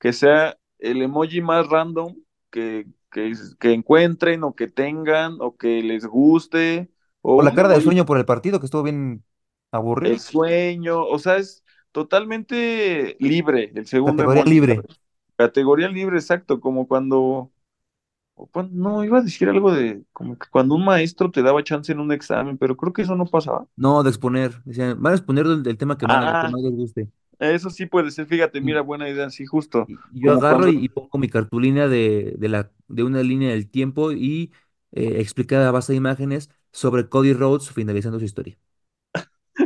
[0.00, 2.16] que sea el emoji más random
[2.50, 6.90] que, que, que encuentren o que tengan o que les guste,
[7.36, 9.24] O o la cara de sueño por el partido, que estuvo bien,
[9.72, 10.12] ¿Aburrido?
[10.12, 14.82] el sueño, o sea, es totalmente libre el segundo Categoría emoji, libre.
[15.36, 17.52] Categoría libre, exacto, como cuando,
[18.70, 22.00] no, iba a decir algo de, como que cuando un maestro te daba chance en
[22.00, 23.66] un examen, pero creo que eso no pasaba.
[23.76, 24.62] No, de exponer.
[24.64, 27.10] Decían, van a exponer del, del tema que más, que Ah, más les guste.
[27.40, 30.88] eso sí puede ser, fíjate, mira, buena idea, sí, justo, y- yo agarro cuando, y,
[30.88, 34.52] pongo mi cartulina de, de, la, de una línea del tiempo y
[34.92, 38.58] eh, explicar a base de imágenes sobre Cody Rhodes finalizando su historia.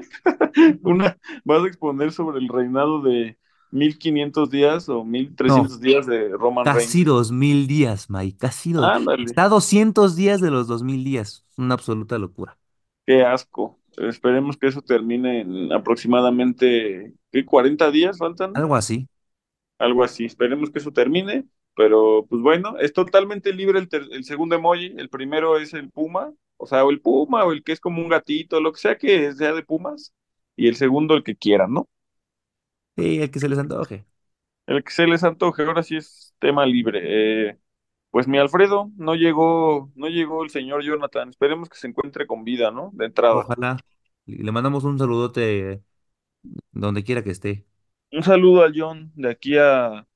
[0.82, 3.38] una, vas a exponer sobre el reinado de
[3.72, 7.04] 1500 días o mil No, trescientos días de Roman casi Reigns.
[7.04, 8.38] dos mil días, Mike.
[8.38, 9.10] Casi dos.
[9.24, 11.46] Está a 200 días de los dos mil días.
[11.56, 12.58] Una absoluta locura.
[13.06, 13.78] Qué asco.
[13.96, 17.44] Esperemos que eso termine en aproximadamente, ¿qué?
[17.44, 18.60] ¿40 días faltan?
[18.60, 19.08] Algo así.
[19.78, 20.24] Algo así.
[20.26, 21.44] Esperemos que eso termine,
[21.74, 24.94] pero pues bueno, es totalmente libre el, ter- el segundo emoji.
[24.96, 28.02] El primero es el puma, o sea, o el puma, o el que es como
[28.02, 30.12] un gatito, lo que sea que sea de pumas,
[30.56, 31.88] y el segundo el que quiera, ¿no?
[33.00, 34.06] Sí, el que se les antoje.
[34.66, 37.50] El que se les antoje, ahora sí es tema libre.
[37.50, 37.58] Eh,
[38.10, 41.30] pues mi Alfredo, no llegó, no llegó el señor Jonathan.
[41.30, 42.90] Esperemos que se encuentre con vida, ¿no?
[42.94, 43.50] De entrada.
[43.50, 43.76] Ojalá.
[44.26, 45.82] Le mandamos un saludote
[46.72, 47.66] donde quiera que esté.
[48.12, 50.06] Un saludo al John de aquí a...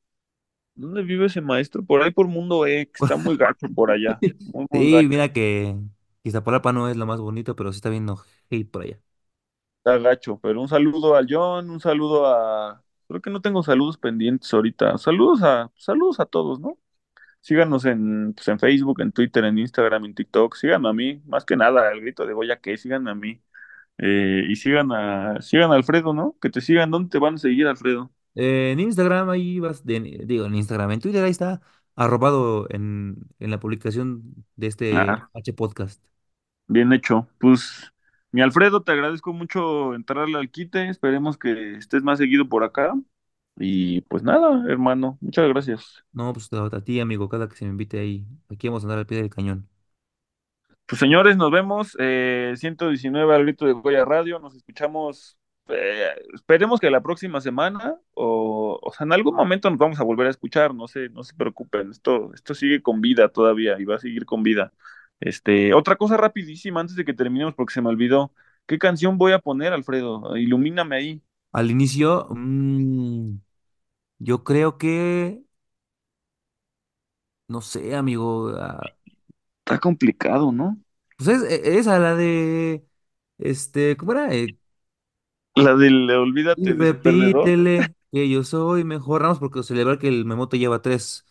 [0.75, 1.85] ¿Dónde vive ese maestro?
[1.85, 4.23] Por ahí por Mundo E, que está muy gacho por allá.
[4.53, 5.09] Muy, muy Sí, gacho.
[5.09, 5.77] mira que
[6.25, 8.23] Iztapalapa no es lo más bonito, pero sí está viendo
[8.73, 9.01] por allá.
[9.85, 10.39] Está gacho.
[10.43, 12.83] Pero un saludo al John, un saludo a...
[13.09, 14.97] Creo que no tengo saludos pendientes ahorita.
[14.99, 16.79] Saludos a, saludos a todos, ¿no?
[17.41, 20.57] Síganos en, pues, en Facebook, en Twitter, en Instagram, en TikTok.
[20.57, 23.43] Síganme a mí, más que nada, al grito de Goya que síganme a mí.
[23.99, 26.37] Eh, y sigan a, sigan a Alfredo, ¿no?
[26.41, 26.91] Que te sigan.
[26.91, 28.13] ¿Dónde te van a seguir, Alfredo?
[28.35, 31.61] Eh, en Instagram, ahí vas, de- digo, en Instagram, en Twitter, ahí está
[31.97, 36.03] arrobado en, en la publicación de este Ah, H podcast.
[36.67, 37.29] bien hecho.
[37.39, 37.93] Pues,
[38.35, 40.89] mi Alfredo, te agradezco mucho entrarle al quite.
[40.89, 42.93] Esperemos que estés más seguido por acá.
[43.57, 46.05] Y pues nada, hermano, muchas gracias.
[46.13, 48.99] No, pues a, ti, amigo, cada que se me invite ahí, aquí vamos a andar
[48.99, 49.69] al pie del cañón.
[50.85, 51.97] Pues señores, nos vemos.
[52.01, 54.41] Eh, 119 al grito de Goya Radio.
[54.41, 55.39] Nos escuchamos.
[55.69, 60.03] eh, esperemos que la próxima semana o, o sea, en algún momento nos vamos a
[60.03, 60.75] volver a escuchar.
[60.75, 61.93] No se, no se preocupen.
[61.93, 64.73] Esto, esto sigue con vida todavía y va a seguir con vida.
[65.21, 68.33] Este, otra cosa rapidísima antes de que terminemos porque se me olvidó.
[68.67, 70.37] ¿Qué canción voy a poner, Alfredo?
[70.37, 71.23] Ilumíname ahí.
[71.53, 73.39] Al inicio, mm,
[74.21, 75.43] yo creo que,
[77.49, 78.97] no sé, amigo, ah,
[79.61, 80.79] Está complicado, ¿no?
[81.17, 82.87] pues es, e- esa, la de,
[83.39, 84.35] este, ¿cómo era?
[84.35, 84.57] Eh,
[85.57, 86.09] La del
[86.55, 87.57] y Olvídate de ese perdedor.
[87.65, 91.27] repítele que yo soy mejor, vamos, porque celebrar que el Memote lleva tres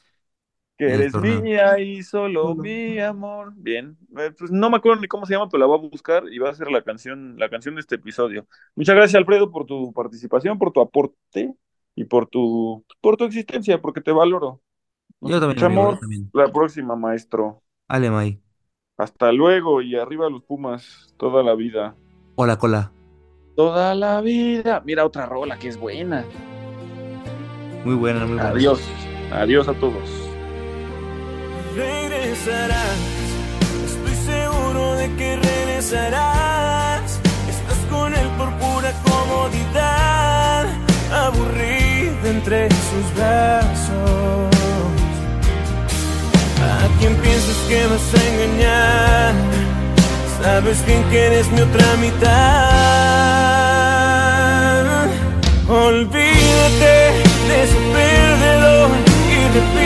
[0.87, 3.53] Que eres mía y solo mi amor.
[3.55, 6.23] Bien, eh, pues no me acuerdo ni cómo se llama, pero la voy a buscar
[6.31, 8.45] y va a ser la canción, la canción de este episodio.
[8.75, 11.53] Muchas gracias, Alfredo, por tu participación, por tu aporte
[11.95, 14.61] y por tu, por tu existencia, porque te valoro.
[15.21, 16.29] Nos Yo también, amigo, yo también.
[16.33, 17.61] la próxima, maestro.
[17.87, 18.41] Ale, May.
[18.97, 21.95] Hasta luego y arriba los Pumas, toda la vida.
[22.35, 22.91] Hola, cola.
[23.55, 24.81] Toda la vida.
[24.85, 26.25] Mira otra rola que es buena.
[27.85, 28.49] Muy buena, muy buena.
[28.49, 28.81] Adiós.
[29.31, 30.22] Adiós a todos.
[31.75, 32.99] Regresarás,
[33.85, 37.19] estoy seguro de que regresarás.
[37.49, 40.67] Estás con él por pura comodidad,
[41.11, 44.53] aburrida entre sus brazos.
[46.61, 49.33] ¿A quién piensas que vas a engañar?
[50.43, 52.33] Sabes bien que eres mi otra mitad.
[55.67, 56.93] Olvídate
[57.47, 58.89] de ese perdedor
[59.31, 59.82] y repítele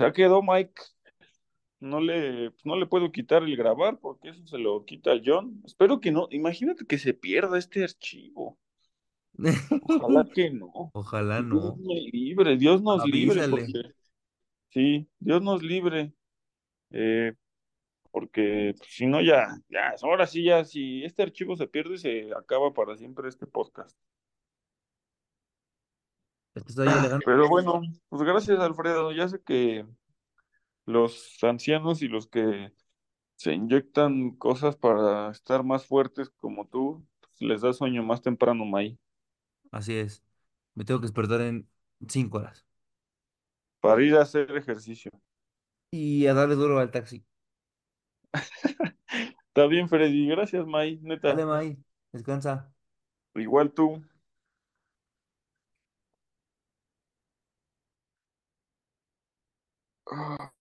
[0.00, 0.82] ya quedó Mike.
[1.80, 5.62] No le, pues no le puedo quitar el grabar porque eso se lo quita John.
[5.64, 6.28] Espero que no.
[6.30, 8.58] Imagínate que se pierda este archivo.
[9.82, 10.70] Ojalá que no.
[10.92, 11.76] Ojalá Dios no.
[11.76, 13.94] me libre, Dios nos libre, porque
[14.70, 16.12] sí, Dios nos libre.
[16.90, 17.32] Eh,
[18.10, 22.30] porque pues, si no, ya, ya, ahora sí, ya, si este archivo se pierde, se
[22.36, 23.96] acaba para siempre este podcast.
[26.54, 26.88] Estoy.
[27.24, 29.12] Pero bueno, pues gracias, Alfredo.
[29.12, 29.86] Ya sé que
[30.86, 32.72] los ancianos y los que
[33.36, 38.64] se inyectan cosas para estar más fuertes como tú, pues, les da sueño más temprano,
[38.64, 38.98] May,
[39.72, 40.22] Así es.
[40.74, 41.68] Me tengo que despertar en
[42.08, 42.64] cinco horas.
[43.80, 45.10] para ir a hacer ejercicio.
[45.92, 47.24] Y a darle duro al taxi.
[49.48, 50.26] Está bien, Freddy.
[50.28, 51.46] Gracias, May, Dale, neta.
[51.46, 51.78] May.
[52.12, 52.72] Descansa.
[53.34, 54.02] Igual tú.
[60.10, 60.59] Ah.